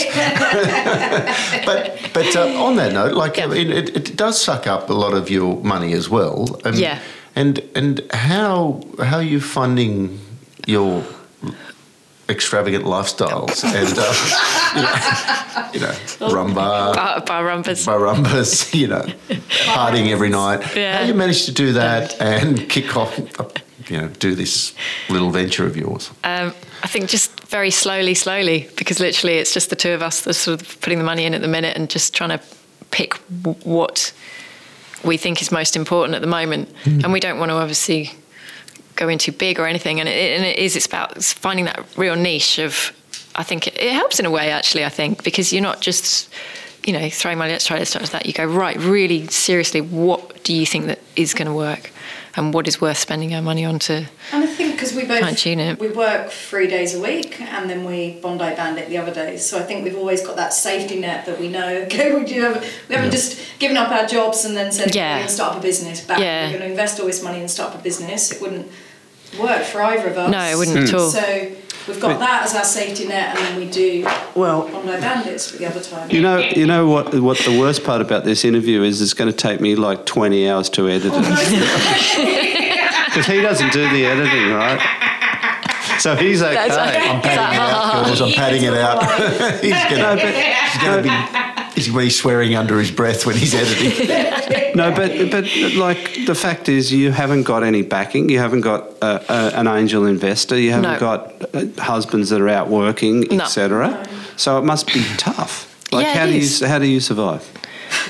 but 1.65 1.99
but 2.13 2.37
uh, 2.37 2.63
on 2.65 2.77
that 2.77 2.93
note, 2.93 3.15
like 3.15 3.37
Yeah. 3.39 3.45
I 3.45 3.49
mean, 3.49 3.71
it, 3.71 3.97
it 3.97 4.17
does 4.17 4.39
suck 4.41 4.67
up 4.67 4.91
a 4.91 4.93
lot 4.93 5.15
of 5.15 5.31
your 5.31 5.57
money 5.63 5.95
as 5.95 6.11
well. 6.11 6.61
Um, 6.65 6.75
Yeah. 6.75 6.99
And 7.35 7.61
and 7.75 8.01
how 8.13 8.83
how 9.03 9.17
are 9.19 9.23
you 9.35 9.41
funding 9.41 10.19
your 10.67 11.03
extravagant 12.29 12.85
lifestyles 12.85 13.65
and 13.65 13.95
uh, 13.99 15.73
you 15.73 15.81
know, 15.81 15.91
you 15.91 16.27
know 16.29 16.35
rumba. 16.35 16.95
Bar, 16.95 17.21
bar 17.23 17.45
rumpers. 17.45 17.87
Barumbas, 17.87 18.75
you 18.75 18.87
know, 18.87 19.07
partying 19.67 20.09
every 20.09 20.29
night. 20.29 20.77
Yeah. 20.77 20.99
How 20.99 21.05
you 21.05 21.15
manage 21.15 21.47
to 21.47 21.53
do 21.53 21.73
that 21.73 22.21
and 22.21 22.69
kick 22.69 22.97
off, 22.97 23.19
you 23.89 23.97
know, 24.01 24.09
do 24.09 24.35
this 24.35 24.75
little 25.09 25.31
venture 25.31 25.67
of 25.67 25.77
yours? 25.77 26.11
Um, 26.25 26.55
I 26.83 26.87
think 26.87 27.09
just 27.09 27.39
very 27.49 27.71
slowly, 27.71 28.15
slowly, 28.15 28.69
because 28.77 29.01
literally 29.01 29.39
it's 29.39 29.53
just 29.55 29.71
the 29.71 29.77
two 29.77 29.91
of 29.93 30.03
us 30.03 30.21
that 30.23 30.31
are 30.31 30.35
sort 30.35 30.61
of 30.61 30.81
putting 30.81 30.99
the 30.99 31.05
money 31.05 31.25
in 31.25 31.35
at 31.35 31.41
the 31.41 31.49
minute 31.49 31.77
and 31.77 31.89
just 31.89 32.15
trying 32.15 32.31
to 32.31 32.41
pick 32.91 33.15
w- 33.43 33.59
what 33.65 34.13
we 35.03 35.17
think 35.17 35.41
is 35.41 35.51
most 35.51 35.77
important 35.77 36.15
at 36.15 36.21
the 36.21 36.29
moment. 36.29 36.69
And 36.85 37.13
we 37.13 37.21
don't 37.21 37.39
want 37.39 37.51
to 37.51 37.55
obviously 37.57 38.13
go 38.99 39.09
into 39.09 39.33
big 39.33 39.59
or 39.59 39.67
anything. 39.67 40.01
And 40.01 40.09
it, 40.09 40.37
and 40.37 40.45
it 40.45 40.59
is, 40.59 40.77
it's 40.77 40.87
about 40.87 41.23
finding 41.25 41.65
that 41.65 41.87
real 41.97 42.17
niche 42.17 42.59
of, 42.59 42.93
I 43.35 43.43
think 43.45 43.67
it, 43.67 43.79
it 43.79 43.93
helps 43.93 44.19
in 44.21 44.27
a 44.27 44.31
way, 44.31 44.51
actually, 44.51 44.85
I 44.85 44.91
think, 44.91 45.25
because 45.25 45.53
you're 45.53 45.63
not 45.63 45.81
just, 45.81 46.29
you 46.85 46.93
know, 46.93 47.09
throwing 47.09 47.39
money, 47.39 47.53
let's 47.53 47.65
try 47.67 47.79
this, 47.79 47.93
try 47.93 48.03
that. 48.03 48.27
You 48.27 48.33
go, 48.33 48.45
right, 48.45 48.77
really 48.77 49.27
seriously, 49.29 49.81
what 49.81 50.43
do 50.45 50.53
you 50.53 50.67
think 50.67 50.87
that 50.87 51.01
is 51.17 51.33
going 51.33 51.47
to 51.49 51.55
work? 51.55 51.93
And 52.37 52.55
what 52.55 52.69
is 52.69 52.81
worth 52.81 52.99
spending 52.99 53.35
our 53.35 53.43
money 53.43 53.65
on 53.65 53.81
to 53.81 54.07
And 54.33 54.45
I 54.45 54.47
think 54.47 54.75
because 54.75 54.95
we 54.95 55.05
both 55.05 55.37
tune 55.39 55.59
it. 55.59 55.81
we 55.81 55.89
work 55.89 56.31
three 56.31 56.69
days 56.69 56.95
a 56.95 57.01
week, 57.01 57.41
and 57.41 57.69
then 57.69 57.85
we 57.85 58.21
Bondi 58.21 58.55
Bandit 58.55 58.89
the 58.89 58.99
other 58.99 59.13
days. 59.13 59.45
So 59.45 59.59
I 59.59 59.63
think 59.63 59.83
we've 59.83 59.97
always 59.97 60.25
got 60.25 60.37
that 60.37 60.53
safety 60.53 61.01
net 61.01 61.27
that 61.27 61.41
we 61.41 61.49
know. 61.49 61.69
Okay, 61.89 62.15
we 62.17 62.25
do 62.25 62.43
have, 62.43 62.63
we 62.89 62.95
haven't 62.95 63.11
just 63.11 63.41
given 63.59 63.77
up 63.77 63.91
our 63.91 64.07
jobs 64.07 64.45
and 64.45 64.57
then 64.57 64.71
said 64.71 64.95
Yeah. 64.95 65.15
we're 65.15 65.17
going 65.19 65.27
to 65.29 65.33
start 65.35 65.53
up 65.55 65.59
a 65.59 65.63
business. 65.63 66.01
Back, 66.05 66.21
Yeah. 66.21 66.45
we're 66.45 66.59
going 66.59 66.63
to 66.63 66.71
invest 66.71 67.01
all 67.01 67.07
this 67.07 67.23
money 67.25 67.41
and 67.41 67.51
start 67.51 67.75
up 67.75 67.81
a 67.81 67.83
business. 67.83 68.31
It 68.31 68.41
wouldn't 68.41 68.71
work 69.39 69.63
for 69.63 69.83
either 69.83 70.09
of 70.09 70.19
us. 70.19 70.31
No, 70.31 70.41
it 70.41 70.57
wouldn't 70.57 70.77
at 70.77 70.91
hmm. 70.91 70.97
all. 70.97 71.11
So 71.11 71.53
we've 71.87 72.01
got 72.01 72.19
that 72.19 72.45
as 72.45 72.55
our 72.55 72.65
safety 72.65 73.07
net, 73.07 73.37
and 73.37 73.39
then 73.39 73.57
we 73.59 73.71
do 73.71 74.05
Well, 74.35 74.69
Bondi 74.69 75.01
Bandits 75.01 75.51
for 75.51 75.59
the 75.59 75.67
other 75.67 75.81
time. 75.81 76.11
You 76.11 76.21
know, 76.21 76.39
you 76.39 76.67
know 76.67 76.89
what? 76.89 77.15
What 77.21 77.39
the 77.39 77.59
worst 77.59 77.85
part 77.85 78.01
about 78.01 78.25
this 78.25 78.45
interview 78.45 78.83
is? 78.83 79.01
It's 79.01 79.15
going 79.15 79.31
to 79.31 79.37
take 79.37 79.61
me 79.61 79.75
like 79.77 80.07
twenty 80.07 80.49
hours 80.49 80.71
to 80.71 80.89
edit 80.89 81.13
it 81.15 81.21
because 83.07 83.27
he 83.27 83.41
doesn't 83.41 83.73
do 83.73 83.89
the 83.91 84.07
editing, 84.07 84.53
right? 84.53 84.81
So 85.99 86.15
he's 86.15 86.43
okay. 86.43 86.57
I'm 86.59 87.21
padding 87.21 87.55
it 87.55 87.61
out, 87.61 88.05
girls. 88.07 88.21
I'm 88.21 88.33
padding 88.33 88.63
it 88.63 88.75
out. 88.75 89.03
he's 89.61 89.73
gonna, 89.73 90.17
he's 90.17 90.83
gonna 90.83 91.03
be. 91.03 91.48
He's 91.79 91.89
going 91.93 92.01
to 92.01 92.07
be 92.07 92.11
swearing 92.11 92.55
under 92.57 92.79
his 92.79 92.91
breath 92.91 93.25
when 93.27 93.37
he's 93.37 93.55
editing. 93.55 94.09
No, 94.75 94.95
but 94.95 95.31
but 95.31 95.45
like 95.75 96.25
the 96.27 96.35
fact 96.37 96.69
is, 96.69 96.93
you 96.93 97.11
haven't 97.11 97.43
got 97.45 97.65
any 97.65 97.83
backing. 97.83 98.29
You 98.29 98.39
haven't 98.39 98.61
got 98.61 98.83
uh, 99.03 99.19
uh, 99.29 99.51
an 99.55 99.67
angel 99.67 100.07
investor. 100.07 100.57
You 100.59 100.71
haven't 100.73 100.93
No. 100.93 100.99
got 101.01 101.21
uh, 101.55 101.65
husbands 101.83 102.31
that 102.31 102.41
are 102.41 102.49
out 102.49 102.69
working, 102.69 103.21
No. 103.23 103.43
etc. 103.45 104.07
So 104.37 104.57
it 104.59 104.65
must 104.65 104.87
be 104.87 105.03
tough. 105.17 105.67
Like 105.93 106.07
Yeah, 106.07 106.15
how 106.15 106.25
it 106.27 106.33
do 106.33 106.37
is. 106.39 106.61
you 106.61 106.69
how 106.69 106.79
do 106.79 106.87
you 106.87 107.01
survive? 107.01 107.43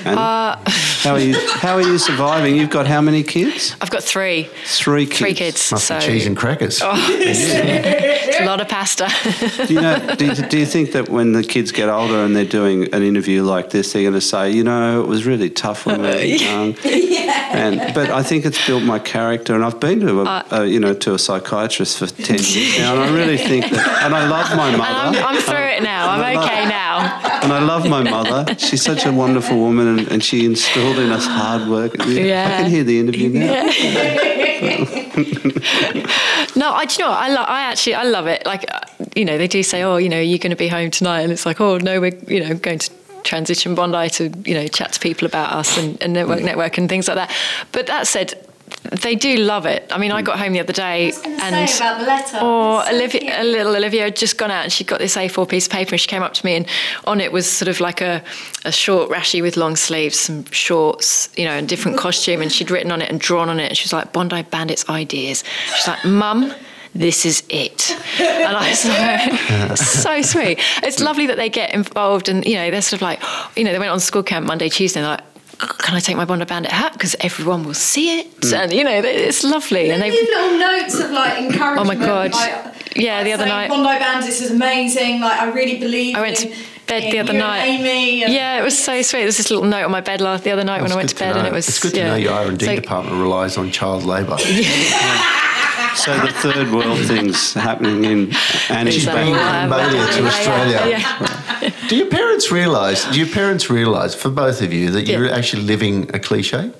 And 0.05 0.17
Uh, 0.19 0.55
how 1.03 1.13
are 1.13 1.19
you 1.19 1.35
how 1.61 1.75
are 1.75 1.81
you 1.81 1.97
surviving? 1.97 2.55
You've 2.55 2.69
got 2.69 2.87
how 2.87 3.01
many 3.01 3.23
kids? 3.23 3.75
I've 3.81 3.89
got 3.91 4.03
three, 4.03 4.49
Three 4.65 5.05
kids. 5.05 5.17
three 5.19 5.33
kids. 5.33 5.71
Must 5.71 5.85
so 5.87 5.99
be 5.99 6.05
cheese 6.05 6.25
and 6.27 6.35
crackers. 6.37 6.81
it's 6.83 8.39
a 8.39 8.45
lot 8.45 8.61
of 8.61 8.67
pasta. 8.67 9.07
Do 9.67 9.73
you 9.73 9.81
know? 9.81 10.15
Do 10.15 10.25
you, 10.25 10.35
do 10.35 10.57
you 10.57 10.65
think 10.65 10.91
that 10.93 11.09
when 11.09 11.33
the 11.33 11.43
kids 11.43 11.71
get 11.71 11.89
older 11.89 12.23
and 12.25 12.35
they're 12.35 12.45
doing 12.45 12.93
an 12.93 13.03
interview 13.03 13.43
like 13.43 13.69
this, 13.69 13.93
they're 13.93 14.03
going 14.03 14.13
to 14.13 14.21
say, 14.21 14.51
you 14.51 14.63
know, 14.63 15.01
it 15.01 15.07
was 15.07 15.25
really 15.25 15.49
tough 15.49 15.85
when 15.85 16.01
we 16.01 16.07
were 16.07 16.21
young. 16.23 16.75
yeah. 16.83 17.57
And 17.57 17.93
but 17.93 18.09
I 18.09 18.23
think 18.23 18.45
it's 18.45 18.65
built 18.67 18.83
my 18.83 18.99
character, 18.99 19.55
and 19.55 19.63
I've 19.65 19.79
been 19.79 19.99
to 20.01 20.21
a, 20.21 20.25
Uh, 20.25 20.43
a 20.51 20.65
you 20.65 20.79
know 20.79 20.93
to 20.93 21.13
a 21.13 21.19
psychiatrist 21.19 21.97
for 21.99 22.07
ten 22.07 22.37
years 22.39 22.77
now, 22.79 22.93
and 22.95 23.01
I 23.03 23.09
really 23.13 23.37
think 23.37 23.69
that, 23.71 24.03
and 24.03 24.13
I 24.15 24.27
love 24.27 24.55
my 24.55 24.69
and 24.69 24.81
I'm, 24.81 25.13
mother. 25.13 25.19
I'm 25.27 25.37
through 25.41 25.69
it 25.77 25.83
now. 25.83 26.09
I'm 26.11 26.37
okay 26.37 26.58
And 27.43 27.53
I 27.53 27.59
love 27.59 27.87
my 27.87 28.03
mother. 28.03 28.55
She's 28.57 28.81
such 28.83 29.05
a 29.05 29.11
wonderful 29.11 29.57
woman, 29.57 29.87
and, 29.87 30.07
and 30.11 30.23
she 30.23 30.45
instilled 30.45 30.97
in 30.99 31.11
us 31.11 31.25
hard 31.25 31.67
work. 31.69 31.99
I 31.99 32.05
Yeah. 32.07 32.57
can 32.57 32.69
hear 32.69 32.83
the 32.83 32.99
interview 32.99 33.29
now. 33.29 33.63
No, 36.55 36.71
I, 36.73 36.85
do 36.85 36.93
you 36.95 36.99
know 37.05 37.09
what? 37.11 37.19
I, 37.19 37.29
lo- 37.29 37.45
I 37.47 37.61
actually, 37.61 37.93
I 37.95 38.03
love 38.03 38.27
it. 38.27 38.45
Like, 38.45 38.65
uh, 38.73 38.79
you 39.15 39.23
know, 39.23 39.37
they 39.37 39.47
do 39.47 39.63
say, 39.63 39.83
oh, 39.83 39.97
you 39.97 40.09
know, 40.09 40.19
you're 40.19 40.39
going 40.39 40.49
to 40.49 40.55
be 40.57 40.67
home 40.67 40.91
tonight. 40.91 41.21
And 41.21 41.31
it's 41.31 41.45
like, 41.45 41.61
oh, 41.61 41.77
no, 41.77 42.01
we're, 42.01 42.15
you 42.27 42.43
know, 42.45 42.55
going 42.55 42.79
to 42.79 42.89
transition 43.23 43.75
Bondi 43.75 44.09
to, 44.09 44.29
you 44.45 44.55
know, 44.55 44.67
chat 44.67 44.93
to 44.93 44.99
people 44.99 45.25
about 45.25 45.53
us 45.53 45.77
and, 45.77 46.01
and 46.01 46.11
network, 46.13 46.41
network 46.41 46.77
and 46.77 46.89
things 46.89 47.07
like 47.07 47.15
that. 47.15 47.31
But 47.71 47.87
that 47.87 48.07
said, 48.07 48.33
they 49.01 49.15
do 49.15 49.37
love 49.37 49.65
it. 49.65 49.85
I 49.91 49.97
mean, 49.97 50.11
I 50.11 50.21
hmm. 50.21 50.25
got 50.25 50.39
home 50.39 50.53
the 50.53 50.59
other 50.59 50.73
day 50.73 51.11
and 51.25 51.69
say 51.69 51.85
about 51.85 51.99
the 51.99 52.05
letter. 52.05 52.37
Oh, 52.41 52.77
or 52.77 52.83
so 52.83 52.91
Olivia, 52.95 53.21
cute. 53.21 53.33
a 53.33 53.43
little 53.43 53.75
Olivia 53.75 54.03
had 54.03 54.15
just 54.15 54.37
gone 54.37 54.51
out 54.51 54.63
and 54.63 54.71
she 54.71 54.83
got 54.83 54.99
this 54.99 55.15
A4 55.15 55.47
piece 55.47 55.67
of 55.67 55.71
paper 55.71 55.91
and 55.91 56.01
she 56.01 56.07
came 56.07 56.23
up 56.23 56.33
to 56.33 56.45
me 56.45 56.55
and 56.55 56.65
on 57.05 57.21
it 57.21 57.31
was 57.31 57.49
sort 57.49 57.69
of 57.69 57.79
like 57.79 58.01
a, 58.01 58.23
a 58.65 58.71
short 58.71 59.09
rashi 59.09 59.41
with 59.41 59.57
long 59.57 59.75
sleeves, 59.75 60.19
some 60.19 60.45
shorts, 60.45 61.29
you 61.37 61.45
know, 61.45 61.51
and 61.51 61.67
different 61.67 61.97
costume. 62.05 62.41
And 62.41 62.51
she'd 62.51 62.71
written 62.71 62.91
on 62.91 63.01
it 63.01 63.09
and 63.09 63.19
drawn 63.19 63.49
on 63.49 63.59
it. 63.59 63.69
And 63.69 63.77
she 63.77 63.85
was 63.85 63.93
like, 63.93 64.13
Bondi 64.13 64.43
Bandits 64.43 64.87
ideas. 64.89 65.43
She's 65.75 65.87
like, 65.87 66.03
Mum, 66.05 66.53
this 66.95 67.25
is 67.25 67.43
it. 67.49 67.91
And 68.19 68.55
I 68.55 68.69
was 68.69 68.85
like, 68.85 69.77
so 69.77 70.21
sweet. 70.21 70.59
It's 70.83 70.99
lovely 70.99 71.27
that 71.27 71.37
they 71.37 71.49
get 71.49 71.73
involved 71.73 72.29
and, 72.29 72.45
you 72.45 72.55
know, 72.55 72.71
they're 72.71 72.81
sort 72.81 72.97
of 72.97 73.01
like, 73.03 73.21
you 73.55 73.63
know, 73.63 73.71
they 73.71 73.79
went 73.79 73.91
on 73.91 73.99
school 73.99 74.23
camp 74.23 74.45
Monday, 74.47 74.69
Tuesday 74.69 74.99
and 74.99 75.05
they're 75.05 75.17
like, 75.17 75.28
can 75.59 75.95
I 75.95 75.99
take 75.99 76.15
my 76.15 76.25
Bondi 76.25 76.45
Bandit 76.45 76.71
hat? 76.71 76.93
Because 76.93 77.15
everyone 77.19 77.63
will 77.65 77.73
see 77.73 78.19
it. 78.19 78.53
And, 78.53 78.71
you 78.71 78.83
know, 78.83 79.01
it's 79.03 79.43
lovely. 79.43 79.89
And 79.91 80.01
They 80.01 80.09
they 80.09 80.15
little 80.21 80.57
notes 80.57 80.99
of 80.99 81.11
like 81.11 81.37
encouragement. 81.43 81.79
Oh 81.79 81.83
my 81.83 81.95
God. 81.95 82.33
Like, 82.33 82.95
Yeah, 82.95 83.23
the 83.23 83.33
other 83.33 83.45
night- 83.45 83.69
Bondi 83.69 83.99
Bandits 83.99 84.41
is 84.41 84.51
amazing. 84.51 85.21
Like 85.21 85.39
I 85.39 85.51
really 85.51 85.77
believe. 85.79 86.15
I 86.15 86.21
went 86.21 86.37
to 86.37 86.47
bed 86.87 87.03
in 87.03 87.11
the 87.11 87.19
other 87.19 87.33
night. 87.33 87.59
And 87.67 87.85
Amy. 87.85 88.23
And 88.23 88.33
Yeah, 88.33 88.59
it 88.59 88.63
was 88.63 88.77
so 88.77 89.01
sweet. 89.01 89.19
There 89.19 89.25
was 89.27 89.37
this 89.37 89.49
little 89.51 89.65
note 89.65 89.83
on 89.85 89.91
my 89.91 90.01
bed 90.01 90.21
last 90.21 90.43
the 90.43 90.51
other 90.51 90.63
night 90.63 90.81
when 90.81 90.91
I 90.91 90.95
went 90.95 91.09
to 91.09 91.13
It's 91.13 91.19
good 91.21 91.33
bed, 91.33 91.37
and 91.37 91.47
it 91.47 91.53
was. 91.53 91.67
It's 91.67 91.79
good 91.79 91.93
to 91.95 92.03
know 92.03 92.15
your 92.15 92.33
R 92.33 92.47
and 92.47 92.57
D 92.57 92.65
So- 92.65 92.75
department 92.75 93.17
relies 93.21 93.57
on 93.57 93.69
child 93.71 94.05
labour. 94.05 94.37
So 95.95 96.17
the 96.17 96.31
third 96.31 96.71
world 96.71 96.99
things 97.07 97.53
happening 97.53 98.05
in 98.05 98.31
Annie's 98.69 98.97
Is 98.97 99.05
that 99.05 99.15
bringing 99.15 99.35
all 99.35 99.41
Cambodia 99.41 100.05
to 100.07 100.25
Australia. 100.27 100.81
yeah, 100.87 101.17
yeah. 101.19 101.48
Do 101.87 101.95
your 101.95 102.07
parents 102.07 102.51
realise? 102.51 103.05
Do 103.11 103.19
your 103.19 103.29
parents 103.29 103.69
realise, 103.69 104.13
for 104.15 104.29
both 104.29 104.61
of 104.61 104.71
you, 104.73 104.89
that 104.91 105.07
you're 105.07 105.25
Yeah. 105.25 105.35
actually 105.37 105.63
living 105.63 106.09
a 106.13 106.19
cliche? 106.19 106.71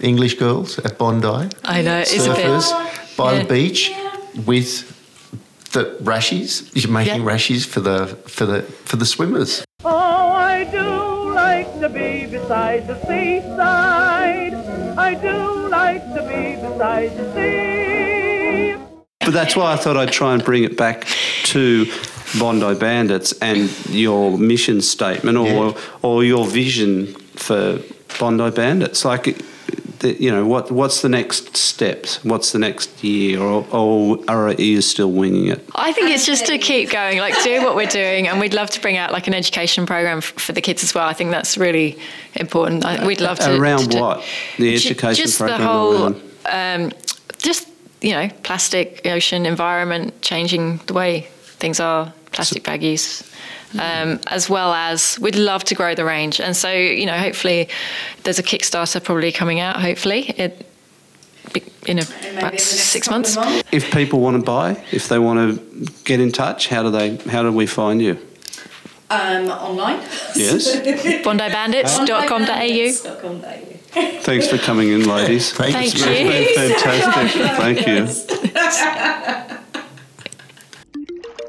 English 0.00 0.34
girls 0.34 0.78
at 0.80 0.98
Bondi, 0.98 1.48
I 1.64 1.82
know 1.82 1.98
it's 1.98 2.12
a 2.14 2.18
surfers 2.18 2.66
bit. 2.70 3.16
by 3.16 3.32
Yeah. 3.32 3.38
the 3.42 3.48
beach 3.54 3.92
with 4.46 4.70
the 5.72 5.84
rashies. 6.02 6.62
You're 6.74 6.90
making 6.92 7.22
Yeah. 7.22 7.32
rashies 7.32 7.64
for 7.64 7.80
the 7.80 7.98
for 8.26 8.44
the 8.46 8.62
for 8.84 8.96
the 8.96 9.06
swimmers. 9.06 9.64
Oh, 9.84 10.32
I 10.54 10.64
do 10.64 10.88
like 11.34 11.68
to 11.80 11.88
be 11.88 12.26
beside 12.36 12.82
the 12.88 12.96
seaside. 13.06 14.54
I 15.08 15.14
do 15.14 15.36
like 15.68 16.02
to 16.16 16.22
be 16.32 16.42
beside 16.66 17.10
the 17.18 17.26
sea. 17.34 17.81
But 19.24 19.32
that's 19.32 19.54
why 19.56 19.72
I 19.72 19.76
thought 19.76 19.96
I'd 19.96 20.12
try 20.12 20.34
and 20.34 20.44
bring 20.44 20.64
it 20.64 20.76
back 20.76 21.06
to 21.44 21.86
Bondi 22.38 22.74
Bandits 22.78 23.32
and 23.40 23.70
your 23.90 24.36
mission 24.38 24.80
statement 24.80 25.36
or 25.38 25.74
or 26.02 26.24
your 26.24 26.46
vision 26.46 27.06
for 27.36 27.78
Bondi 28.18 28.50
Bandits. 28.50 29.04
Like, 29.04 29.38
you 30.02 30.30
know, 30.32 30.44
what 30.46 30.70
what's 30.72 31.02
the 31.02 31.08
next 31.08 31.56
steps? 31.56 32.24
What's 32.24 32.50
the 32.52 32.58
next 32.58 33.04
year? 33.04 33.40
Or, 33.40 33.64
or 33.70 34.24
are 34.28 34.52
you 34.54 34.80
still 34.80 35.12
winging 35.12 35.48
it? 35.48 35.64
I 35.76 35.92
think 35.92 36.10
it's 36.10 36.26
just 36.26 36.46
to 36.46 36.58
keep 36.58 36.90
going, 36.90 37.18
like 37.18 37.40
do 37.44 37.62
what 37.62 37.76
we're 37.76 37.86
doing, 37.86 38.26
and 38.28 38.40
we'd 38.40 38.54
love 38.54 38.70
to 38.70 38.80
bring 38.80 38.96
out 38.96 39.12
like 39.12 39.28
an 39.28 39.34
education 39.34 39.86
program 39.86 40.18
f- 40.18 40.24
for 40.36 40.52
the 40.52 40.60
kids 40.60 40.82
as 40.82 40.94
well. 40.94 41.06
I 41.06 41.12
think 41.12 41.30
that's 41.30 41.56
really 41.56 41.98
important. 42.34 42.84
I, 42.84 43.06
we'd 43.06 43.20
love 43.20 43.38
to 43.40 43.54
Around 43.56 43.84
to- 43.84 43.88
to- 43.90 44.00
what? 44.00 44.24
The 44.58 44.76
Ju- 44.76 44.88
education 44.88 45.24
just 45.24 45.38
program 45.38 45.60
the 45.60 45.66
whole, 45.66 46.16
um, 46.46 46.92
just 47.38 47.68
you 48.02 48.10
know, 48.10 48.28
plastic, 48.42 49.06
ocean, 49.06 49.46
environment, 49.46 50.20
changing 50.22 50.78
the 50.86 50.92
way 50.92 51.28
things 51.58 51.80
are, 51.80 52.12
plastic 52.32 52.64
bag 52.64 52.82
use. 52.82 53.28
Um, 53.78 54.20
as 54.26 54.50
well 54.50 54.74
as 54.74 55.18
we'd 55.18 55.34
love 55.34 55.64
to 55.64 55.74
grow 55.74 55.94
the 55.94 56.04
range, 56.04 56.40
and 56.40 56.54
so 56.54 56.70
you 56.70 57.06
know, 57.06 57.16
hopefully, 57.16 57.70
there's 58.22 58.38
a 58.38 58.42
Kickstarter 58.42 59.02
probably 59.02 59.32
coming 59.32 59.60
out. 59.60 59.80
Hopefully, 59.80 60.28
it 60.36 60.66
in 61.86 61.98
a, 61.98 62.02
maybe 62.02 62.28
in 62.28 62.34
the 62.34 62.38
about 62.38 62.60
six 62.60 63.08
couple 63.08 63.26
of 63.26 63.36
months. 63.36 63.68
If 63.72 63.90
people 63.92 64.20
want 64.20 64.36
to 64.36 64.42
buy, 64.42 64.82
if 64.92 65.08
they 65.08 65.18
want 65.18 65.58
to 65.58 65.92
get 66.04 66.20
in 66.20 66.32
touch, 66.32 66.68
how 66.68 66.82
do 66.82 66.90
they? 66.90 67.16
How 67.30 67.42
do 67.42 67.52
we 67.52 67.66
find 67.66 68.02
you? 68.02 68.18
Um, 69.10 69.48
online. 69.48 70.00
Yes. 70.34 70.76
BondiBandits.com.au. 71.24 72.46
Bandits.com.au. 72.46 73.71
Thanks 73.92 74.48
for 74.48 74.56
coming 74.58 74.88
in, 74.88 75.06
ladies. 75.06 75.52
Thank, 75.52 75.74
Thank 75.74 75.98
you. 75.98 76.04
you. 76.04 76.30
It's 76.30 76.56
been 76.56 76.78
fantastic. 76.78 77.42
Thank 77.58 77.86
you. 77.86 79.58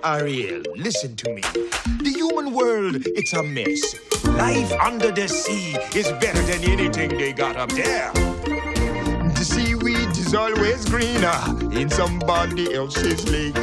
Ariel, 0.03 0.61
listen 0.75 1.15
to 1.15 1.33
me. 1.33 1.41
The 1.41 2.11
human 2.13 2.53
world, 2.53 2.97
it's 3.05 3.31
a 3.31 3.41
mess. 3.41 3.81
Life 4.25 4.73
under 4.73 5.11
the 5.11 5.29
sea 5.29 5.77
is 5.97 6.11
better 6.19 6.41
than 6.41 6.61
anything 6.69 7.17
they 7.17 7.31
got 7.31 7.55
up 7.55 7.69
there. 7.71 8.11
The 8.11 9.45
seaweed 9.45 10.09
is 10.17 10.33
always 10.35 10.83
greener 10.89 11.39
in 11.79 11.89
somebody 11.89 12.73
else's 12.73 13.29
lake. 13.29 13.55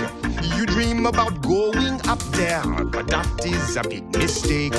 You 0.60 0.66
dream 0.66 1.06
about 1.06 1.40
going 1.40 2.06
up 2.06 2.18
there, 2.36 2.62
but 2.84 3.06
that 3.06 3.46
is 3.46 3.78
a 3.78 3.82
big 3.82 4.04
mistake. 4.14 4.74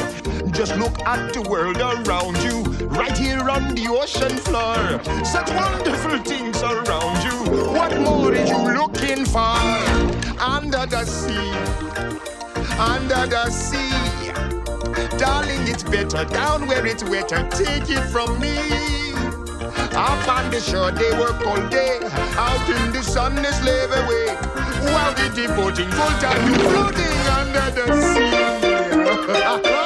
Just 0.52 0.78
look 0.78 0.94
at 1.08 1.34
the 1.34 1.41
world 1.50 1.78
around 1.78 2.38
you, 2.44 2.62
right 2.89 3.17
here 3.17 3.50
on 3.50 3.74
the 3.74 3.88
ocean 3.89 4.38
floor. 4.38 5.02
Such 5.26 5.50
wonderful 5.50 6.20
things 6.20 6.62
around 6.62 7.24
you. 7.24 7.74
What 7.74 8.00
more 8.00 8.32
are 8.32 8.46
you 8.46 8.80
looking 8.80 9.26
for? 9.26 9.58
Under 10.39 10.86
the 10.86 11.04
sea, 11.04 11.50
under 12.78 13.26
the 13.26 13.50
sea. 13.50 14.30
Darling, 15.17 15.67
it's 15.67 15.82
better 15.82 16.26
down 16.26 16.67
where 16.67 16.86
it's 16.86 17.04
wetter. 17.04 17.50
Take 17.50 17.89
it 17.89 18.04
from 18.12 18.39
me. 18.39 19.11
Up 20.02 20.26
on 20.28 20.50
the 20.50 20.60
shore, 20.60 20.90
they 20.90 21.12
work 21.12 21.40
all 21.46 21.62
day. 21.70 22.00
Out 22.34 22.68
in 22.68 22.92
the 22.92 23.04
sun, 23.04 23.36
they 23.36 23.52
slave 23.52 23.92
away. 23.92 24.36
While 24.92 25.14
the 25.14 25.30
devoting 25.36 25.92
full 25.92 26.10
time, 26.20 26.44
you 26.48 26.56
floating 26.56 27.28
under 27.38 27.70
the 27.70 27.86
sea. 28.02 28.32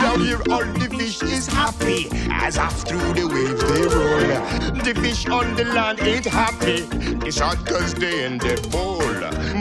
Down 0.00 0.20
here, 0.20 0.40
all 0.50 0.64
the 0.64 0.88
fish 0.96 1.22
is 1.22 1.46
happy 1.46 2.08
as 2.30 2.56
off 2.56 2.84
through 2.88 3.12
the 3.12 3.26
waves 3.28 3.60
they 3.60 3.82
roll. 3.94 4.24
The 4.82 4.94
fish 4.98 5.26
on 5.28 5.54
the 5.56 5.64
land 5.64 6.00
ain't 6.00 6.24
happy. 6.24 6.88
It's 7.26 7.38
hot 7.38 7.66
cause 7.66 7.92
they 7.92 8.24
in 8.24 8.38
the 8.38 8.56
bowl. 8.72 9.02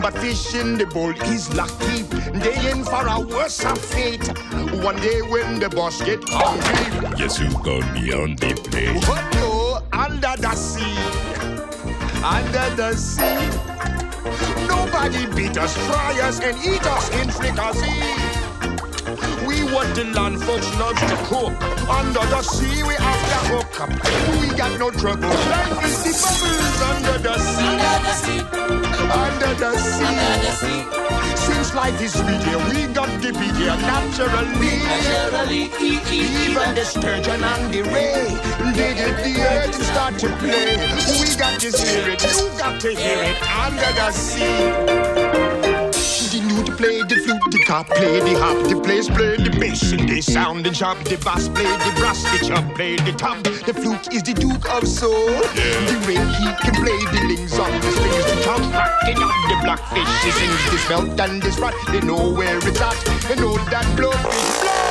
But 0.01 0.17
fish 0.17 0.55
in 0.55 0.77
the 0.77 0.85
bowl 0.85 1.11
is 1.11 1.53
lucky. 1.53 2.03
They 2.39 2.71
in 2.71 2.83
for 2.83 3.05
a 3.05 3.19
worse 3.19 3.59
fate. 3.91 4.31
One 4.83 4.97
day 4.97 5.21
when 5.21 5.59
the 5.59 5.69
boss 5.69 6.01
get 6.01 6.27
hungry, 6.27 7.02
Guess 7.15 7.37
who 7.37 7.47
gonna 7.63 7.93
be 7.93 8.09
the 8.09 8.59
plate? 8.69 9.07
what 9.07 9.23
no, 9.35 9.81
under 9.93 10.33
the 10.41 10.55
sea, 10.55 10.97
under 12.23 12.75
the 12.75 12.95
sea. 12.95 13.49
Nobody 14.67 15.27
beat 15.35 15.57
us, 15.57 15.77
fry 15.85 16.19
us, 16.21 16.39
and 16.39 16.57
eat 16.65 16.83
us 16.85 17.09
in 17.21 17.29
fricassee. 17.29 18.43
We 19.45 19.63
want 19.71 19.93
the 19.95 20.05
land 20.15 20.41
folks 20.41 20.67
love 20.79 20.97
to 20.97 21.15
cook. 21.29 21.53
Under 21.87 22.25
the 22.33 22.41
sea, 22.41 22.81
we 22.81 22.95
have 22.95 23.21
to 23.29 23.39
hook 23.51 23.81
up. 23.81 23.89
We 24.41 24.47
got 24.57 24.79
no 24.79 24.89
trouble. 24.89 25.29
Life 25.29 25.85
is 25.85 26.03
the 26.03 26.13
bubbles 26.17 26.81
under 26.81 27.17
the 27.19 27.37
sea. 27.37 27.67
Under 27.67 27.99
the 28.05 28.13
sea. 28.13 29.12
Life 31.75 32.01
is 32.01 32.13
sweet 32.13 32.43
here, 32.43 32.59
we 32.69 32.93
got 32.93 33.09
to 33.23 33.33
be 33.33 33.47
here 33.57 33.75
naturally. 33.81 34.53
Even 35.81 36.75
the 36.75 36.85
sturgeon 36.85 37.43
and 37.43 37.73
the 37.73 37.81
ray, 37.81 38.37
they 38.73 38.93
did 38.93 39.17
the 39.17 39.41
earth 39.41 39.75
and 39.75 39.83
start 39.83 40.19
to 40.19 40.27
play. 40.37 40.77
We 41.19 41.35
got 41.35 41.59
to 41.61 41.71
hear 41.71 42.09
it, 42.09 42.23
you 42.23 42.49
got 42.59 42.79
to 42.81 42.89
hear 42.89 43.23
it 43.23 43.41
under 43.57 43.91
the 43.93 44.11
sea. 44.11 45.72
The 46.33 46.41
new 46.41 46.63
to 46.63 46.71
play 46.75 46.97
the 47.03 47.13
flute, 47.13 47.51
the 47.51 47.63
cop 47.67 47.85
play 47.85 48.19
the 48.19 48.33
hop, 48.39 48.57
the 48.67 48.81
place 48.81 49.07
play 49.07 49.37
the 49.37 49.55
bass, 49.59 49.91
and 49.91 50.09
they 50.09 50.19
sound 50.19 50.65
and 50.65 50.75
chop, 50.75 50.97
the 51.03 51.15
bass 51.17 51.47
play 51.47 51.61
the 51.61 51.93
brass, 51.95 52.23
the 52.23 52.47
chop 52.47 52.73
play 52.73 52.95
the 52.95 53.11
top. 53.11 53.43
The 53.43 53.71
flute 53.71 54.11
is 54.11 54.23
the 54.23 54.33
duke 54.33 54.67
of 54.73 54.87
soul. 54.87 55.29
The 55.53 55.93
ray 56.09 56.17
he 56.17 56.49
can 56.57 56.73
play 56.81 56.97
the 57.13 57.21
lings 57.29 57.53
on 57.59 57.69
the 57.69 57.91
strings, 57.91 58.25
the 58.33 58.41
top 58.41 58.61
rocking 58.73 59.21
on 59.21 59.37
the 59.45 59.61
blackfish. 59.61 60.09
Er 60.09 60.09
er 60.09 60.25
he 60.25 60.31
sings 60.31 60.71
this 60.71 60.89
melt 60.89 61.19
and 61.21 61.39
this 61.39 61.59
rot. 61.59 61.75
Er 61.87 61.91
they 61.91 62.01
know 62.01 62.33
where 62.33 62.57
it's 62.57 62.81
at. 62.81 62.97
They 63.29 63.35
know 63.35 63.53
that 63.69 63.85
blowfish 63.95 64.61
blow. 64.61 64.82